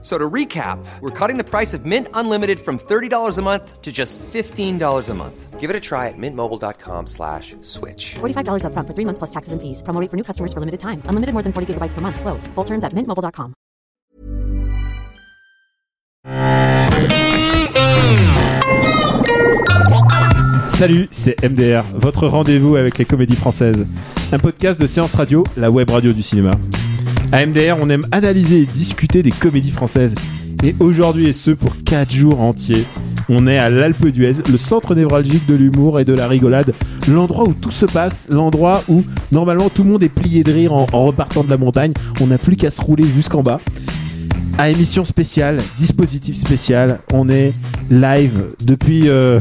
So 0.00 0.16
to 0.16 0.30
recap, 0.30 0.78
we're 1.00 1.10
cutting 1.10 1.38
the 1.38 1.44
price 1.44 1.74
of 1.74 1.84
Mint 1.84 2.06
Unlimited 2.14 2.60
from 2.60 2.78
$30 2.78 3.36
a 3.36 3.42
month 3.42 3.82
to 3.82 3.90
just 3.90 4.16
$15 4.32 5.08
a 5.08 5.14
month. 5.14 5.58
Give 5.58 5.70
it 5.70 5.74
a 5.74 5.80
try 5.80 6.06
at 6.06 6.14
mintmobile.com 6.16 7.08
slash 7.08 7.56
switch. 7.62 8.14
$45 8.20 8.62
upfront 8.62 8.86
for 8.86 8.94
three 8.94 9.04
months 9.04 9.18
plus 9.18 9.30
taxes 9.30 9.52
and 9.52 9.60
fees. 9.60 9.82
Promo 9.82 10.00
rate 10.00 10.08
for 10.08 10.16
new 10.16 10.22
customers 10.22 10.52
for 10.52 10.60
limited 10.60 10.78
time. 10.78 11.02
Unlimited 11.06 11.32
more 11.34 11.42
than 11.42 11.52
40 11.52 11.74
gigabytes 11.74 11.94
per 11.94 12.00
month. 12.00 12.20
Slows. 12.20 12.46
Full 12.54 12.64
terms 12.64 12.84
at 12.84 12.92
mintmobile.com. 12.92 13.54
Salut, 20.68 21.08
c'est 21.10 21.42
MDR, 21.42 21.82
votre 21.94 22.28
rendez-vous 22.28 22.76
avec 22.76 22.98
les 22.98 23.04
comédies 23.04 23.34
françaises. 23.34 23.84
Un 24.30 24.38
podcast 24.38 24.80
de 24.80 24.86
séance 24.86 25.12
radio, 25.16 25.42
la 25.56 25.72
web 25.72 25.90
radio 25.90 26.12
du 26.12 26.22
cinéma. 26.22 26.52
À 27.30 27.44
MDR, 27.44 27.76
on 27.78 27.90
aime 27.90 28.06
analyser 28.10 28.62
et 28.62 28.64
discuter 28.64 29.22
des 29.22 29.30
comédies 29.30 29.70
françaises. 29.70 30.14
Et 30.64 30.74
aujourd'hui, 30.80 31.26
et 31.26 31.34
ce 31.34 31.50
pour 31.50 31.76
4 31.84 32.10
jours 32.10 32.40
entiers, 32.40 32.86
on 33.28 33.46
est 33.46 33.58
à 33.58 33.68
l'Alpe 33.68 34.06
d'Huez, 34.06 34.42
le 34.50 34.56
centre 34.56 34.94
névralgique 34.94 35.46
de 35.46 35.54
l'humour 35.54 36.00
et 36.00 36.06
de 36.06 36.14
la 36.14 36.26
rigolade, 36.26 36.72
l'endroit 37.06 37.46
où 37.46 37.52
tout 37.52 37.70
se 37.70 37.84
passe, 37.84 38.28
l'endroit 38.30 38.82
où 38.88 39.04
normalement 39.30 39.68
tout 39.68 39.84
le 39.84 39.90
monde 39.90 40.02
est 40.02 40.08
plié 40.08 40.42
de 40.42 40.50
rire 40.50 40.72
en, 40.72 40.86
repartant 40.86 41.44
de 41.44 41.50
la 41.50 41.58
montagne, 41.58 41.92
on 42.22 42.28
n'a 42.28 42.38
plus 42.38 42.56
qu'à 42.56 42.70
se 42.70 42.80
rouler 42.80 43.04
jusqu'en 43.04 43.42
bas. 43.42 43.60
À 44.56 44.70
émission 44.70 45.04
spéciale, 45.04 45.58
dispositif 45.76 46.34
spécial, 46.34 46.98
on 47.12 47.28
est 47.28 47.52
live 47.90 48.46
depuis 48.64 49.06
euh, 49.06 49.40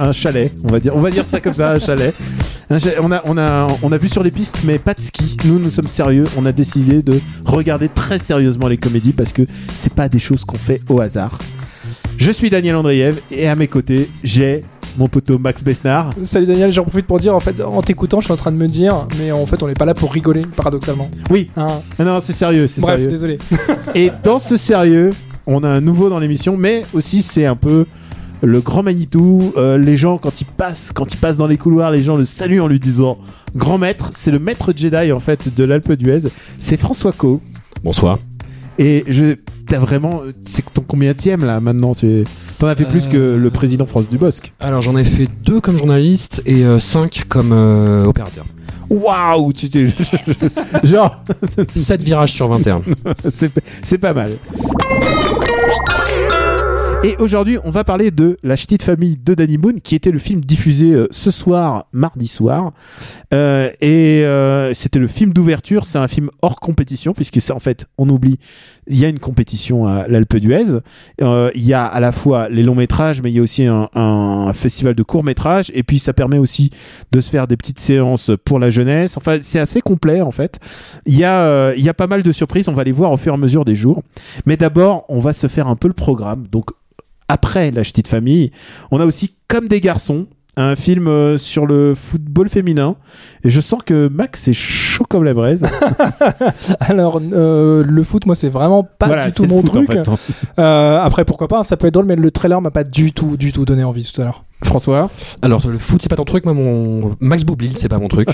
un 0.00 0.12
chalet, 0.12 0.50
on 0.64 0.68
va 0.68 0.80
dire, 0.80 0.96
on 0.96 1.00
va 1.00 1.10
dire 1.10 1.26
ça 1.26 1.40
comme 1.40 1.54
ça, 1.54 1.72
un 1.72 1.78
chalet. 1.78 2.14
On 2.72 3.10
a 3.10 3.20
on 3.24 3.36
a 3.36 3.66
on 3.82 3.90
a 3.90 3.98
vu 3.98 4.08
sur 4.08 4.22
les 4.22 4.30
pistes, 4.30 4.60
mais 4.64 4.78
pas 4.78 4.94
de 4.94 5.00
ski. 5.00 5.36
Nous 5.44 5.58
nous 5.58 5.70
sommes 5.70 5.88
sérieux. 5.88 6.22
On 6.36 6.46
a 6.46 6.52
décidé 6.52 7.02
de 7.02 7.18
regarder 7.44 7.88
très 7.88 8.20
sérieusement 8.20 8.68
les 8.68 8.76
comédies 8.76 9.12
parce 9.12 9.32
que 9.32 9.42
c'est 9.74 9.92
pas 9.92 10.08
des 10.08 10.20
choses 10.20 10.44
qu'on 10.44 10.56
fait 10.56 10.80
au 10.88 11.00
hasard. 11.00 11.36
Je 12.16 12.30
suis 12.30 12.48
Daniel 12.48 12.76
Andriev 12.76 13.20
et 13.32 13.48
à 13.48 13.56
mes 13.56 13.66
côtés 13.66 14.08
j'ai 14.22 14.62
mon 14.98 15.08
poteau 15.08 15.36
Max 15.38 15.64
Besnard. 15.64 16.12
Salut 16.22 16.46
Daniel, 16.46 16.70
j'en 16.70 16.84
profite 16.84 17.06
pour 17.06 17.18
dire 17.18 17.34
en 17.34 17.40
fait 17.40 17.60
en 17.60 17.82
t'écoutant, 17.82 18.20
je 18.20 18.26
suis 18.26 18.32
en 18.32 18.36
train 18.36 18.52
de 18.52 18.56
me 18.56 18.68
dire, 18.68 19.02
mais 19.18 19.32
en 19.32 19.46
fait 19.46 19.60
on 19.64 19.66
n'est 19.66 19.74
pas 19.74 19.84
là 19.84 19.94
pour 19.94 20.12
rigoler, 20.12 20.42
paradoxalement. 20.56 21.10
Oui. 21.28 21.50
Hein. 21.56 21.80
Ah 21.98 22.04
non, 22.04 22.20
c'est 22.20 22.32
sérieux, 22.32 22.68
c'est 22.68 22.80
Bref, 22.82 22.96
sérieux. 22.96 23.10
désolé. 23.10 23.38
Et 23.96 24.12
dans 24.22 24.38
ce 24.38 24.56
sérieux, 24.56 25.10
on 25.46 25.64
a 25.64 25.68
un 25.68 25.80
nouveau 25.80 26.08
dans 26.08 26.20
l'émission, 26.20 26.56
mais 26.56 26.84
aussi 26.92 27.22
c'est 27.22 27.46
un 27.46 27.56
peu 27.56 27.86
le 28.42 28.60
grand 28.60 28.82
Manitou. 28.82 29.52
Euh, 29.56 29.78
les 29.78 29.96
gens, 29.96 30.18
quand 30.18 30.40
ils 30.40 30.46
passent, 30.46 30.92
quand 30.94 31.12
ils 31.12 31.16
passent 31.16 31.36
dans 31.36 31.46
les 31.46 31.56
couloirs, 31.56 31.90
les 31.90 32.02
gens 32.02 32.16
le 32.16 32.24
saluent 32.24 32.60
en 32.60 32.68
lui 32.68 32.80
disant 32.80 33.18
grand 33.54 33.78
maître. 33.78 34.10
C'est 34.14 34.30
le 34.30 34.38
maître 34.38 34.72
Jedi 34.74 35.12
en 35.12 35.20
fait 35.20 35.54
de 35.54 35.64
l'Alpe 35.64 35.92
d'Huez. 35.92 36.28
C'est 36.58 36.76
François 36.76 37.12
Co. 37.12 37.40
Bonsoir. 37.82 38.18
Et 38.78 39.04
je, 39.08 39.36
t'as 39.66 39.78
vraiment, 39.78 40.22
c'est 40.46 40.64
ton 40.72 40.82
combien 40.86 41.14
là 41.40 41.60
maintenant 41.60 41.94
Tu 41.94 42.24
t'en 42.58 42.66
as 42.66 42.74
fait 42.74 42.84
plus 42.86 43.08
que 43.08 43.16
Euh. 43.16 43.36
le 43.36 43.50
président 43.50 43.84
France 43.84 44.08
Dubosc. 44.08 44.52
Alors 44.58 44.80
j'en 44.80 44.96
ai 44.96 45.04
fait 45.04 45.28
deux 45.44 45.60
comme 45.60 45.76
journaliste 45.76 46.42
et 46.46 46.64
euh, 46.64 46.78
cinq 46.78 47.24
comme 47.28 47.52
euh, 47.52 48.04
opérateur. 48.06 48.46
Waouh, 48.88 49.52
tu 49.52 49.68
t'es, 49.68 49.86
genre, 50.84 51.22
7 51.76 52.02
virages 52.02 52.32
sur 52.32 52.48
21. 52.48 52.82
c'est, 53.32 53.52
c'est 53.84 53.98
pas 53.98 54.12
mal. 54.12 54.32
Et 57.02 57.16
aujourd'hui, 57.18 57.56
on 57.64 57.70
va 57.70 57.82
parler 57.82 58.10
de 58.10 58.36
La 58.42 58.56
Ch'tite 58.56 58.82
Famille 58.82 59.16
de 59.16 59.32
Danny 59.32 59.56
Boone, 59.56 59.80
qui 59.80 59.94
était 59.94 60.10
le 60.10 60.18
film 60.18 60.42
diffusé 60.42 60.92
euh, 60.92 61.06
ce 61.10 61.30
soir, 61.30 61.86
mardi 61.94 62.28
soir. 62.28 62.74
Euh, 63.32 63.70
et 63.80 64.22
euh, 64.26 64.74
c'était 64.74 64.98
le 64.98 65.06
film 65.06 65.32
d'ouverture. 65.32 65.86
C'est 65.86 65.96
un 65.96 66.08
film 66.08 66.28
hors 66.42 66.60
compétition, 66.60 67.14
puisque 67.14 67.40
c'est 67.40 67.54
en 67.54 67.58
fait, 67.58 67.86
on 67.96 68.06
oublie, 68.10 68.38
il 68.86 68.98
y 68.98 69.06
a 69.06 69.08
une 69.08 69.18
compétition 69.18 69.86
à 69.86 70.08
l'Alpe 70.08 70.36
d'Huez. 70.36 70.80
Euh, 71.22 71.50
il 71.54 71.64
y 71.64 71.72
a 71.72 71.86
à 71.86 72.00
la 72.00 72.12
fois 72.12 72.50
les 72.50 72.62
longs 72.62 72.74
métrages, 72.74 73.22
mais 73.22 73.30
il 73.30 73.36
y 73.36 73.38
a 73.38 73.42
aussi 73.42 73.64
un, 73.64 73.88
un 73.94 74.52
festival 74.52 74.94
de 74.94 75.02
courts 75.02 75.24
métrages. 75.24 75.72
Et 75.72 75.82
puis, 75.82 75.98
ça 75.98 76.12
permet 76.12 76.36
aussi 76.36 76.68
de 77.12 77.20
se 77.20 77.30
faire 77.30 77.46
des 77.46 77.56
petites 77.56 77.80
séances 77.80 78.30
pour 78.44 78.58
la 78.58 78.68
jeunesse. 78.68 79.16
Enfin, 79.16 79.38
c'est 79.40 79.60
assez 79.60 79.80
complet 79.80 80.20
en 80.20 80.32
fait. 80.32 80.58
Il 81.06 81.16
y, 81.16 81.24
a, 81.24 81.40
euh, 81.40 81.74
il 81.78 81.82
y 81.82 81.88
a 81.88 81.94
pas 81.94 82.08
mal 82.08 82.22
de 82.22 82.32
surprises. 82.32 82.68
On 82.68 82.74
va 82.74 82.84
les 82.84 82.92
voir 82.92 83.10
au 83.10 83.16
fur 83.16 83.32
et 83.32 83.36
à 83.36 83.38
mesure 83.38 83.64
des 83.64 83.74
jours. 83.74 84.02
Mais 84.44 84.58
d'abord, 84.58 85.06
on 85.08 85.20
va 85.20 85.32
se 85.32 85.46
faire 85.46 85.66
un 85.66 85.76
peu 85.76 85.88
le 85.88 85.94
programme. 85.94 86.46
Donc, 86.52 86.66
après 87.30 87.70
La 87.70 87.82
Ch'tite 87.82 88.08
Famille, 88.08 88.50
on 88.90 89.00
a 89.00 89.04
aussi 89.04 89.34
Comme 89.48 89.68
des 89.68 89.80
garçons, 89.80 90.26
un 90.56 90.76
film 90.76 91.06
euh, 91.06 91.38
sur 91.38 91.64
le 91.66 91.94
football 91.94 92.48
féminin. 92.48 92.96
Et 93.44 93.50
je 93.50 93.60
sens 93.60 93.80
que 93.84 94.08
Max 94.08 94.48
est 94.48 94.52
chaud 94.52 95.06
comme 95.08 95.24
la 95.24 95.32
braise. 95.32 95.64
Alors 96.80 97.20
euh, 97.32 97.84
le 97.86 98.02
foot, 98.02 98.26
moi 98.26 98.34
c'est 98.34 98.48
vraiment 98.48 98.82
pas 98.82 99.06
Voilà, 99.06 99.28
du 99.28 99.34
tout 99.34 99.46
mon 99.46 99.60
foot, 99.60 99.70
en 99.76 99.84
truc. 99.84 99.92
fait. 99.92 100.10
Euh, 100.58 101.00
après 101.00 101.24
pourquoi 101.24 101.48
pas, 101.48 101.64
ça 101.64 101.76
peut 101.76 101.86
être 101.86 101.94
drôle, 101.94 102.06
mais 102.06 102.16
le 102.16 102.30
trailer 102.30 102.60
m'a 102.60 102.70
pas 102.70 102.84
du 102.84 103.12
tout, 103.12 103.36
du 103.36 103.52
tout 103.52 103.64
donné 103.64 103.84
envie 103.84 104.04
tout 104.04 104.20
à 104.20 104.24
l'heure. 104.24 104.44
François 104.62 105.08
Alors 105.40 105.66
le 105.66 105.78
foot 105.78 106.02
c'est 106.02 106.10
pas 106.10 106.16
ton 106.16 106.24
truc, 106.24 106.44
moi 106.44 106.52
mon 106.52 107.16
Max 107.20 107.44
Boublil 107.44 107.76
c'est 107.76 107.88
pas 107.88 107.98
mon 107.98 108.08
truc. 108.08 108.28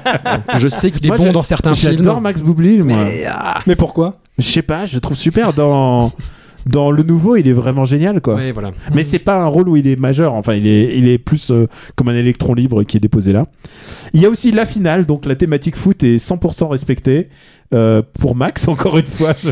je 0.58 0.68
sais 0.68 0.90
qu'il 0.90 1.06
est 1.06 1.08
Moi, 1.08 1.16
bon 1.16 1.32
dans 1.32 1.42
certains 1.42 1.72
films. 1.72 1.96
J'adore 1.96 2.20
Max 2.20 2.40
Boublil, 2.42 2.84
moi. 2.84 3.04
Mais 3.66 3.76
pourquoi? 3.76 4.18
Je 4.38 4.46
sais 4.46 4.62
pas, 4.62 4.84
je 4.84 4.94
le 4.96 5.00
trouve 5.00 5.16
super 5.16 5.52
dans. 5.52 6.12
Dans 6.66 6.90
le 6.90 7.02
nouveau, 7.02 7.36
il 7.36 7.48
est 7.48 7.52
vraiment 7.52 7.84
génial, 7.84 8.20
quoi. 8.20 8.36
Ouais, 8.36 8.52
voilà. 8.52 8.72
Mais 8.94 9.02
c'est 9.02 9.18
pas 9.18 9.40
un 9.40 9.46
rôle 9.46 9.68
où 9.68 9.76
il 9.76 9.86
est 9.86 9.96
majeur. 9.96 10.34
Enfin, 10.34 10.54
il 10.54 10.66
est, 10.66 10.96
il 10.96 11.08
est 11.08 11.18
plus 11.18 11.50
euh, 11.50 11.66
comme 11.96 12.08
un 12.08 12.14
électron 12.14 12.54
libre 12.54 12.82
qui 12.84 12.96
est 12.96 13.00
déposé 13.00 13.32
là. 13.32 13.46
Il 14.14 14.20
y 14.20 14.26
a 14.26 14.30
aussi 14.30 14.52
la 14.52 14.66
finale, 14.66 15.06
donc 15.06 15.26
la 15.26 15.34
thématique 15.34 15.76
foot 15.76 16.02
est 16.04 16.16
100% 16.16 16.68
respectée. 16.68 17.28
Euh, 17.72 18.02
pour 18.20 18.34
Max, 18.36 18.68
encore 18.68 18.98
une 18.98 19.06
fois, 19.06 19.34
je, 19.42 19.50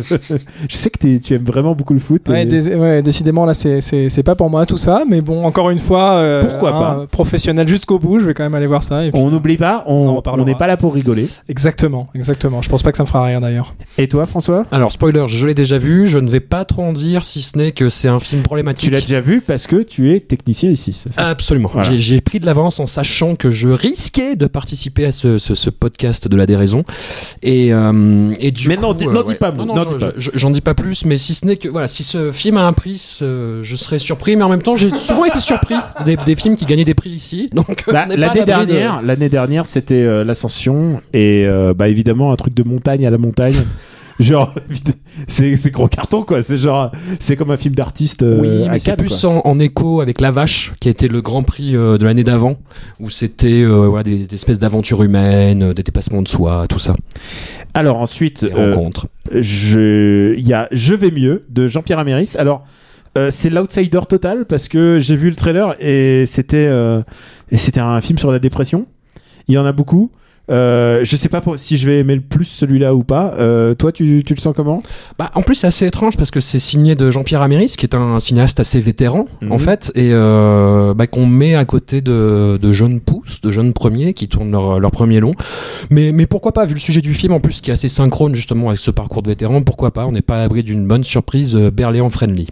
je 0.68 0.76
sais 0.76 0.90
que 0.90 1.16
tu 1.18 1.34
aimes 1.34 1.44
vraiment 1.44 1.74
beaucoup 1.74 1.94
le 1.94 2.00
foot. 2.00 2.28
ouais, 2.28 2.42
et- 2.42 2.46
dés- 2.46 2.74
ouais, 2.74 3.02
décidément 3.02 3.46
là 3.46 3.54
c'est- 3.54 4.22
pas 4.22 4.34
pour 4.34 4.50
moi 4.50 4.66
tout 4.66 4.76
ça, 4.76 5.04
mais 5.08 5.20
bon 5.22 5.44
encore 5.44 5.70
une 5.70 5.78
fois, 5.78 6.12
euh, 6.16 6.42
Pourquoi 6.42 6.72
pas 6.72 7.06
professionnel 7.10 7.66
jusqu'au 7.66 7.98
bout, 7.98 8.18
je 8.20 8.26
vais 8.26 8.34
quand 8.34 8.42
même 8.42 8.54
aller 8.54 8.66
voir 8.66 8.82
ça. 8.82 9.04
Et 9.06 9.10
puis- 9.10 9.20
On 9.20 9.30
n'oublie 9.30 9.56
pas, 9.56 9.84
On 9.86 10.06
en 10.08 10.22
on 10.26 10.44
n'est 10.44 10.54
pas 10.54 10.66
là 10.66 10.76
pour 10.76 10.92
rigoler. 10.94 11.26
Exactement, 11.48 12.08
exactement. 12.14 12.60
Je 12.62 12.68
pense 12.68 12.82
pas 12.82 12.90
que 12.90 12.96
ça 12.98 13.04
me 13.04 13.08
fera 13.08 13.24
rire 13.24 13.40
d'ailleurs. 13.40 13.74
Et 13.98 14.08
toi, 14.08 14.26
François? 14.26 14.66
Alors 14.70 14.92
spoiler, 14.92 15.24
je 15.28 15.46
l'ai 15.46 15.54
déjà 15.54 15.78
vu, 15.78 16.06
je 16.06 16.18
ne 16.18 16.28
vais 16.28 16.40
pas 16.40 16.64
trop 16.64 16.82
en 16.82 16.92
dire 16.92 17.24
si 17.24 17.40
ce 17.42 17.56
n'est 17.56 17.72
que 17.72 17.88
c'est 17.88 18.08
un 18.08 18.18
film 18.18 18.42
problématique. 18.42 18.84
Tu 18.84 18.90
l'as 18.90 19.00
déjà 19.00 19.20
vu 19.20 19.40
parce 19.40 19.66
que 19.66 19.76
tu 19.82 20.12
es 20.14 20.20
technicien 20.20 20.70
ici, 20.70 20.92
c'est 20.92 21.12
ça? 21.12 21.26
Absolument. 21.28 21.70
Voilà. 21.72 21.88
J'ai- 21.88 21.96
J'ai 21.96 22.20
pris 22.20 22.38
de 22.40 22.46
l'avance 22.46 22.80
en 22.80 22.86
sachant 22.86 23.34
que 23.36 23.50
je 23.50 23.68
risquais 23.68 24.36
de 24.36 24.46
participer 24.46 25.06
à 25.06 25.12
ce, 25.12 25.38
ce- 25.38 25.54
ce 25.54 25.70
podcast 25.70 26.26
de 26.28 26.36
la 26.36 26.44
déraison. 26.46 26.84
Et, 27.42 27.72
euh, 27.72 27.92
et 28.40 28.50
du 28.50 28.68
Mais 28.68 28.76
coup, 28.76 28.82
non, 28.82 28.92
dis- 28.94 29.06
euh, 29.06 29.12
n'en 29.12 29.22
dis 29.22 29.30
ouais. 29.30 29.34
pas, 29.36 29.50
Non, 29.52 29.74
dis 29.84 29.94
pas. 29.98 30.12
je- 30.16 30.30
J'en 30.34 30.50
dis 30.50 30.60
pas 30.60 30.74
plus, 30.74 31.04
mais 31.04 31.18
si 31.18 31.34
ce 31.34 31.44
n'est 31.46 31.56
que 31.56 31.68
voilà, 31.68 31.86
si 31.88 32.04
ce 32.04 32.30
film 32.32 32.56
a 32.56 32.62
un 32.66 32.72
prix, 32.72 32.98
ce- 32.98 33.60
je 33.62 33.76
serais 33.76 33.98
surpris. 33.98 34.36
Mais 34.36 34.42
en 34.42 34.48
même 34.48 34.62
temps, 34.62 34.74
j'ai 34.74 34.90
souvent 34.90 35.24
été 35.24 35.40
surpris 35.40 35.74
des, 36.04 36.16
des 36.16 36.36
films 36.36 36.56
qui 36.56 36.64
gagnaient 36.66 36.84
des 36.84 36.94
prix 36.94 37.10
ici. 37.10 37.50
Donc 37.54 37.84
euh, 37.88 37.92
Bah, 37.92 38.06
l'année 38.08 38.40
de- 38.40 38.44
dernière, 38.44 39.02
l'année 39.02 39.28
dernière, 39.28 39.66
c'était 39.66 39.94
euh, 40.02 40.24
l'ascension 40.24 41.02
et 41.12 41.44
euh, 41.46 41.74
bah 41.74 41.88
évidemment 41.88 42.32
un 42.32 42.36
truc 42.36 42.54
de 42.54 42.62
montagne 42.62 43.06
à 43.06 43.10
la 43.10 43.18
montagne. 43.18 43.54
Genre, 44.22 44.54
c'est 45.28 45.56
c'est 45.56 45.70
gros 45.70 45.88
carton 45.88 46.22
quoi. 46.22 46.42
C'est 46.42 46.56
genre, 46.56 46.90
c'est 47.18 47.36
comme 47.36 47.50
un 47.50 47.56
film 47.56 47.74
d'artiste 47.74 48.22
euh, 48.22 48.38
Oui, 48.40 48.68
mais 48.70 48.78
c'est 48.78 48.96
plus 48.96 49.24
en, 49.24 49.40
en 49.44 49.58
écho 49.58 50.00
avec 50.00 50.20
La 50.20 50.30
Vache, 50.30 50.72
qui 50.80 50.88
a 50.88 50.90
été 50.90 51.08
le 51.08 51.20
grand 51.22 51.42
prix 51.42 51.74
euh, 51.76 51.98
de 51.98 52.04
l'année 52.04 52.24
d'avant, 52.24 52.56
où 53.00 53.10
c'était 53.10 53.62
euh, 53.62 53.86
voilà, 53.88 54.02
des, 54.04 54.18
des 54.26 54.34
espèces 54.34 54.58
d'aventures 54.58 55.02
humaines, 55.02 55.62
euh, 55.62 55.74
des 55.74 55.82
dépassements 55.82 56.22
de 56.22 56.28
soi, 56.28 56.66
tout 56.68 56.78
ça, 56.78 56.94
Alors 57.74 57.96
ensuite, 57.98 58.44
euh, 58.44 58.72
rencontres. 58.74 59.06
je, 59.34 60.34
il 60.36 60.46
y 60.46 60.52
a 60.52 60.68
Je 60.72 60.94
vais 60.94 61.10
mieux 61.10 61.44
de 61.48 61.66
Jean-Pierre 61.66 61.98
Améris. 61.98 62.34
Alors 62.38 62.64
euh, 63.18 63.28
c'est 63.32 63.50
l'outsider 63.50 64.00
total 64.08 64.44
parce 64.46 64.68
que 64.68 64.98
j'ai 65.00 65.16
vu 65.16 65.30
le 65.30 65.36
trailer 65.36 65.74
et 65.80 66.26
c'était 66.26 66.66
euh, 66.68 67.02
et 67.50 67.56
c'était 67.56 67.80
un 67.80 68.00
film 68.00 68.18
sur 68.18 68.30
la 68.30 68.38
dépression. 68.38 68.86
Il 69.48 69.54
y 69.54 69.58
en 69.58 69.66
a 69.66 69.72
beaucoup. 69.72 70.12
Euh, 70.50 71.00
je 71.04 71.16
sais 71.16 71.28
pas 71.28 71.40
pour- 71.40 71.58
si 71.58 71.76
je 71.76 71.86
vais 71.88 71.98
aimer 72.00 72.14
le 72.16 72.20
plus 72.20 72.44
celui-là 72.44 72.94
ou 72.94 73.02
pas. 73.04 73.34
Euh, 73.38 73.74
toi, 73.74 73.92
tu, 73.92 74.22
tu 74.26 74.34
le 74.34 74.40
sens 74.40 74.52
comment? 74.56 74.82
Bah, 75.18 75.30
en 75.34 75.42
plus, 75.42 75.54
c'est 75.54 75.66
assez 75.66 75.86
étrange 75.86 76.16
parce 76.16 76.30
que 76.30 76.40
c'est 76.40 76.58
signé 76.58 76.94
de 76.96 77.10
Jean-Pierre 77.10 77.42
Améris, 77.42 77.74
qui 77.78 77.86
est 77.86 77.94
un 77.94 78.18
cinéaste 78.20 78.58
assez 78.60 78.80
vétéran, 78.80 79.26
Mhm. 79.42 79.52
en 79.52 79.58
fait, 79.58 79.92
et 79.94 80.10
euh, 80.12 80.92
bah, 80.94 81.06
qu'on 81.06 81.26
met 81.26 81.54
à 81.54 81.64
côté 81.64 82.00
de, 82.00 82.58
de 82.60 82.72
jeunes 82.72 83.00
pousses, 83.00 83.40
de 83.40 83.50
jeunes 83.50 83.72
premiers 83.72 84.12
qui 84.14 84.28
tournent 84.28 84.50
leur, 84.50 84.80
leur 84.80 84.90
premier 84.90 85.20
long. 85.20 85.34
Mais, 85.90 86.12
mais 86.12 86.26
pourquoi 86.26 86.52
pas, 86.52 86.64
vu 86.64 86.74
le 86.74 86.80
sujet 86.80 87.00
du 87.00 87.14
film, 87.14 87.32
en 87.32 87.40
plus, 87.40 87.60
qui 87.60 87.70
est 87.70 87.74
assez 87.74 87.88
synchrone 87.88 88.34
justement 88.34 88.68
avec 88.68 88.80
ce 88.80 88.90
parcours 88.90 89.22
de 89.22 89.28
vétéran, 89.28 89.62
pourquoi 89.62 89.92
pas? 89.92 90.06
On 90.06 90.12
n'est 90.12 90.22
pas 90.22 90.36
à 90.36 90.38
l'abri 90.40 90.62
d'une 90.64 90.86
bonne 90.86 91.04
surprise 91.04 91.54
Berléand 91.56 92.10
friendly. 92.10 92.48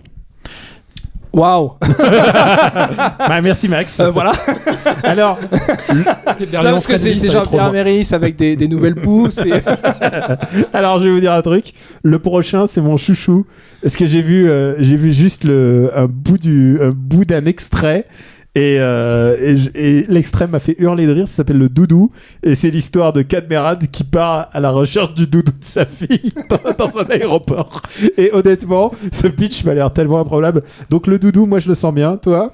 Waouh 1.33 1.73
Bah, 3.19 3.41
merci 3.43 3.69
Max. 3.69 4.01
Euh, 4.01 4.11
Voilà. 4.11 4.33
Alors, 5.03 5.39
Non, 6.53 6.63
parce 6.63 6.87
que 6.87 6.97
c'est 6.97 7.15
c'est 7.15 7.31
Jean-Pierre 7.31 7.71
Méris 7.73 8.09
avec 8.13 8.37
des, 8.37 8.57
des 8.57 8.69
nouvelles 8.69 8.95
pousses. 8.95 9.45
Et... 9.45 9.53
alors 10.73 10.99
je 10.99 11.05
vais 11.05 11.11
vous 11.11 11.21
dire 11.21 11.33
un 11.33 11.43
truc. 11.43 11.73
Le 12.03 12.19
prochain, 12.19 12.67
c'est 12.67 12.81
mon 12.81 12.97
chouchou. 12.97 13.47
Parce 13.83 13.97
que 13.97 14.07
j'ai 14.07 14.23
vu, 14.23 14.49
euh, 14.49 14.75
j'ai 14.83 14.97
vu 14.97 15.13
juste 15.13 15.45
le 15.45 15.91
un 15.95 16.07
bout 16.07 16.39
du 16.39 16.79
un 16.83 16.91
bout 16.91 17.25
d'un 17.25 17.45
extrait? 17.45 18.07
Et, 18.55 18.79
euh, 18.81 19.57
et, 19.75 20.05
l'extrait 20.09 20.49
m'a 20.49 20.59
fait 20.59 20.75
hurler 20.79 21.07
de 21.07 21.13
rire, 21.13 21.29
ça 21.29 21.37
s'appelle 21.37 21.59
le 21.59 21.69
doudou, 21.69 22.11
et 22.43 22.55
c'est 22.57 22.71
l'histoire 22.71 23.13
de 23.13 23.23
Cadmerad 23.23 23.89
qui 23.91 24.03
part 24.03 24.49
à 24.53 24.59
la 24.59 24.71
recherche 24.71 25.15
du 25.15 25.27
doudou 25.29 25.53
de 25.53 25.65
sa 25.65 25.87
fille 25.87 26.33
dans, 26.51 26.87
dans 26.87 26.99
un 26.99 27.05
aéroport. 27.11 27.83
Et 28.17 28.31
honnêtement, 28.33 28.91
ce 29.13 29.29
pitch 29.29 29.65
m'a 29.65 29.75
l'air 29.75 29.93
tellement 29.93 30.19
improbable. 30.19 30.63
Donc 30.91 31.07
le 31.07 31.19
doudou, 31.21 31.47
moi 31.47 31.61
je 31.61 31.69
le 31.69 31.75
sens 31.77 31.95
bien, 31.95 32.17
toi 32.17 32.53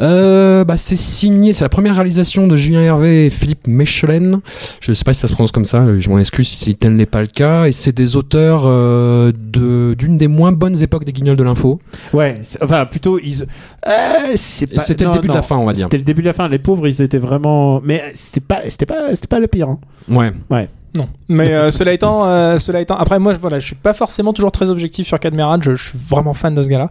Euh, 0.00 0.64
bah, 0.64 0.76
c'est 0.78 0.96
signé, 0.96 1.52
c'est 1.52 1.64
la 1.64 1.68
première 1.68 1.96
réalisation 1.96 2.46
de 2.46 2.56
Julien 2.56 2.80
Hervé 2.80 3.26
et 3.26 3.30
Philippe 3.30 3.66
Mechelen. 3.66 4.40
Je 4.80 4.92
sais 4.94 5.04
pas 5.04 5.12
si 5.12 5.20
ça 5.20 5.28
se 5.28 5.32
prononce 5.34 5.52
comme 5.52 5.64
ça, 5.66 5.98
je 5.98 6.08
m'en 6.08 6.18
excuse 6.18 6.48
si 6.48 6.74
tel 6.76 6.94
n'est 6.94 7.04
pas 7.04 7.20
le 7.20 7.26
cas. 7.26 7.66
Et 7.66 7.72
c'est 7.72 7.92
des 7.92 8.16
auteurs 8.16 8.62
euh, 8.66 9.32
de 9.36 9.94
d'une 9.98 10.16
des 10.16 10.28
moins 10.28 10.52
bonnes 10.52 10.80
époques 10.82 11.04
des 11.04 11.12
Guignols 11.12 11.36
de 11.36 11.42
l'info. 11.44 11.80
Ouais, 12.14 12.40
enfin 12.62 12.86
plutôt 12.86 13.18
ils. 13.18 13.42
euh, 13.86 14.32
c'est 14.36 14.72
pas- 14.74 14.80
c'était 14.82 15.04
le 15.04 15.10
non, 15.10 15.16
début 15.16 15.28
de 15.32 15.36
la 15.36 15.42
fin, 15.42 15.56
on 15.56 15.64
va 15.66 15.72
dire. 15.72 15.84
C'était 15.84 15.98
le 15.98 16.04
début 16.04 16.22
de 16.22 16.26
la 16.28 16.32
fin. 16.32 16.48
Les 16.48 16.58
pauvres, 16.58 16.86
ils 16.86 17.02
étaient 17.02 17.18
vraiment. 17.18 17.80
Mais 17.82 18.12
c'était 18.14 18.40
pas, 18.40 18.60
c'était 18.68 18.86
pas, 18.86 19.14
c'était 19.14 19.28
pas 19.28 19.40
le 19.40 19.46
pire. 19.48 19.68
hein. 19.68 19.78
Ouais. 20.08 20.68
Non. 20.94 21.08
Mais 21.30 21.54
euh, 21.54 21.70
cela 21.70 21.94
étant, 21.94 22.26
euh, 22.26 22.58
cela 22.58 22.82
étant, 22.82 22.98
après 22.98 23.18
moi, 23.18 23.32
voilà, 23.32 23.58
je 23.58 23.64
suis 23.64 23.74
pas 23.74 23.94
forcément 23.94 24.34
toujours 24.34 24.52
très 24.52 24.68
objectif 24.68 25.06
sur 25.06 25.18
Cadmerad. 25.18 25.62
Je, 25.64 25.74
je 25.74 25.82
suis 25.88 25.98
vraiment 25.98 26.34
fan 26.34 26.54
de 26.54 26.62
ce 26.62 26.68
gars-là. 26.68 26.90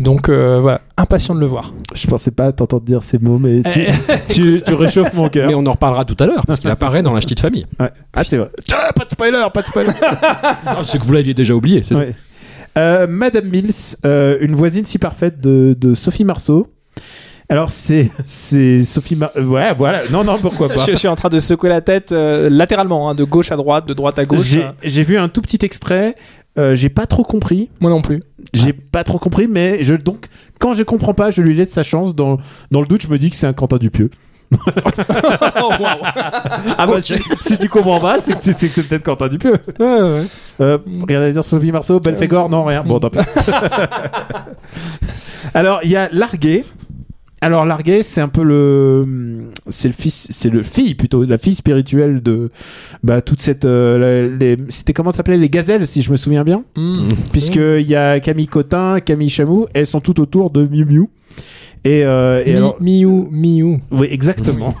Donc 0.00 0.28
euh, 0.28 0.58
voilà, 0.60 0.80
impatient 0.96 1.32
de 1.32 1.38
le 1.38 1.46
voir. 1.46 1.72
Je 1.94 2.08
pensais 2.08 2.32
pas 2.32 2.50
t'entendre 2.50 2.82
dire 2.82 3.04
ces 3.04 3.20
mots, 3.20 3.38
mais 3.38 3.62
tu, 3.62 3.86
tu, 4.28 4.60
tu 4.60 4.74
réchauffes 4.74 5.14
mon 5.14 5.28
cœur. 5.28 5.46
Mais 5.46 5.54
on 5.54 5.64
en 5.64 5.70
reparlera 5.70 6.04
tout 6.04 6.16
à 6.18 6.26
l'heure 6.26 6.44
parce 6.44 6.58
qu'il 6.58 6.70
apparaît 6.72 7.04
dans 7.04 7.12
la 7.12 7.20
petite 7.20 7.38
famille. 7.38 7.68
Ouais. 7.78 7.90
Ah, 8.14 8.24
c'est 8.24 8.36
vrai. 8.36 8.50
Ah, 8.72 8.92
pas 8.92 9.04
de 9.04 9.10
spoiler, 9.10 9.46
pas 9.54 9.62
de 9.62 9.66
spoiler. 9.68 9.90
C'est 10.82 10.98
que 10.98 11.04
vous 11.04 11.12
l'aviez 11.12 11.32
déjà 11.34 11.54
oublié. 11.54 11.84
c'est 11.84 11.94
tout. 11.94 12.00
Ouais. 12.00 12.14
Euh, 12.76 13.06
Madame 13.08 13.46
Mills, 13.48 13.70
euh, 14.04 14.38
une 14.40 14.56
voisine 14.56 14.84
si 14.86 14.98
parfaite 14.98 15.40
de, 15.40 15.76
de 15.78 15.94
Sophie 15.94 16.24
Marceau. 16.24 16.66
Alors 17.48 17.70
c'est 17.70 18.10
c'est 18.24 18.82
Sophie 18.82 19.14
Mar... 19.14 19.30
euh, 19.36 19.44
ouais 19.44 19.72
voilà 19.74 20.00
non 20.10 20.24
non 20.24 20.36
pourquoi 20.38 20.68
pas 20.68 20.76
Je, 20.86 20.94
suis 20.94 21.08
en 21.08 21.14
train 21.14 21.28
de 21.28 21.38
secouer 21.38 21.68
la 21.68 21.80
tête 21.80 22.12
euh, 22.12 22.48
latéralement, 22.50 23.08
hein, 23.08 23.14
de 23.14 23.24
gauche 23.24 23.52
à 23.52 23.56
droite, 23.56 23.86
de 23.86 23.94
droite 23.94 24.18
à 24.18 24.24
gauche. 24.24 24.56
j'ai 24.82 25.02
vu 25.04 25.16
un 25.16 25.28
tout 25.28 25.42
petit 25.42 25.64
extrait 25.64 26.16
euh, 26.58 26.74
j'ai 26.74 26.88
pas 26.88 27.06
trop 27.06 27.22
compris 27.22 27.70
moi 27.80 27.90
non 27.90 28.02
plus. 28.02 28.22
j'ai 28.52 28.72
pas 28.72 29.04
trop 29.04 29.18
compris 29.18 29.46
mais 29.46 29.84
je 29.84 29.94
donc 29.94 30.26
quand 30.58 30.72
je 30.72 30.82
comprends 30.82 31.14
pas 31.14 31.30
je 31.30 31.42
lui 31.42 31.54
laisse 31.54 31.70
sa 31.70 31.84
chance 31.84 32.16
dans 32.16 32.38
dans 32.70 32.80
le 32.80 32.86
doute 32.86 33.02
je 33.02 33.08
me 33.08 33.18
dis 33.18 33.30
que 33.30 33.36
c'est 33.36 33.46
un 33.46 33.52
Quentin 33.52 33.76
Dupieux 33.76 34.10
Oh, 35.60 35.70
waouh. 35.80 35.98
ah 36.78 36.86
bah 36.86 37.00
si, 37.00 37.14
si 37.40 37.58
tu 37.58 37.68
comprends 37.68 38.00
pas 38.00 38.20
c'est 38.20 38.36
que 38.36 38.42
c'est 38.42 38.52
c'est 38.52 38.66
que 38.68 38.72
c'est 38.72 38.82
peut-être 38.84 39.02
Quentin 39.04 39.28
Dupieux 39.28 39.54
Ouais, 39.78 40.02
ouais. 40.02 40.22
Euh, 40.60 40.78
regardez 41.00 41.32
dire 41.32 41.44
Sophie 41.44 41.72
Marceau, 41.72 42.00
Belphégor, 42.00 42.48
non 42.48 42.64
rien. 42.64 42.82
Bon, 42.82 42.98
tant 42.98 43.10
pis. 43.10 43.18
Alors 45.54 45.80
il 45.82 45.90
y 45.90 45.96
a 45.96 46.08
Largué. 46.12 46.64
Alors 47.42 47.66
Largué, 47.66 48.02
c'est 48.02 48.22
un 48.22 48.28
peu 48.28 48.42
le, 48.42 49.50
c'est 49.68 49.88
le 49.88 49.94
fils, 49.94 50.26
c'est 50.30 50.48
le 50.48 50.62
fille 50.62 50.94
plutôt, 50.94 51.22
la 51.24 51.36
fille 51.36 51.54
spirituelle 51.54 52.22
de, 52.22 52.50
bah 53.02 53.20
toute 53.20 53.42
cette, 53.42 53.66
euh, 53.66 53.98
la- 53.98 54.36
les, 54.36 54.56
c'était 54.70 54.94
comment 54.94 55.10
ça 55.10 55.18
s'appelait 55.18 55.36
les 55.36 55.50
gazelles 55.50 55.86
si 55.86 56.00
je 56.00 56.10
me 56.10 56.16
souviens 56.16 56.44
bien, 56.44 56.64
Hmm. 56.76 57.08
puisque 57.32 57.56
il 57.56 57.86
y 57.86 57.94
a 57.94 58.20
Camille 58.20 58.46
Cotin, 58.48 59.00
Camille 59.00 59.28
Chamou, 59.28 59.66
elles 59.74 59.86
sont 59.86 60.00
toutes 60.00 60.18
autour 60.18 60.50
de 60.50 60.66
Miu 60.66 60.86
Miu. 60.86 61.08
Et, 61.84 62.04
euh, 62.04 62.42
et 62.44 62.52
Mi- 62.52 62.56
alors, 62.56 62.76
Miou, 62.80 63.28
Miou. 63.30 63.80
oui, 63.92 64.08
exactement. 64.10 64.74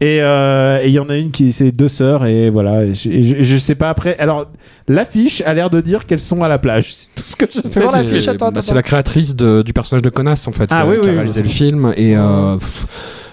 Et 0.00 0.20
euh, 0.22 0.80
et 0.82 0.88
il 0.88 0.92
y 0.92 0.98
en 0.98 1.08
a 1.08 1.16
une 1.16 1.30
qui 1.30 1.52
c'est 1.52 1.72
deux 1.72 1.88
sœurs 1.88 2.24
et 2.26 2.50
voilà. 2.50 2.84
et 2.84 2.94
je, 2.94 3.10
je, 3.20 3.36
je 3.42 3.56
sais 3.56 3.74
pas 3.74 3.88
après. 3.90 4.16
Alors 4.18 4.46
l'affiche 4.88 5.40
a 5.42 5.54
l'air 5.54 5.70
de 5.70 5.80
dire 5.80 6.06
qu'elles 6.06 6.20
sont 6.20 6.42
à 6.42 6.48
la 6.48 6.58
plage. 6.58 6.92
C'est 6.94 7.06
tout 7.14 7.24
ce 7.24 7.36
que 7.36 7.46
je 7.46 7.60
sais. 7.60 7.68
C'est- 7.68 7.80
l'affiche, 7.96 8.28
attends, 8.28 8.46
bah, 8.46 8.48
attends, 8.48 8.60
c'est 8.62 8.74
la 8.74 8.82
créatrice 8.82 9.36
de- 9.36 9.62
du 9.62 9.72
personnage 9.72 10.02
de 10.02 10.10
connasse 10.10 10.46
en 10.48 10.52
fait 10.52 10.68
Ah 10.72 10.82
qui, 10.82 10.82
a- 10.82 10.86
oui, 10.86 11.00
qui 11.00 11.06
a 11.08 11.10
oui, 11.10 11.16
réalisé 11.16 11.40
oui. 11.40 11.46
le 11.48 11.52
film 11.52 11.94
et 11.96 12.16
euh, 12.16 12.56
pff, 12.56 12.86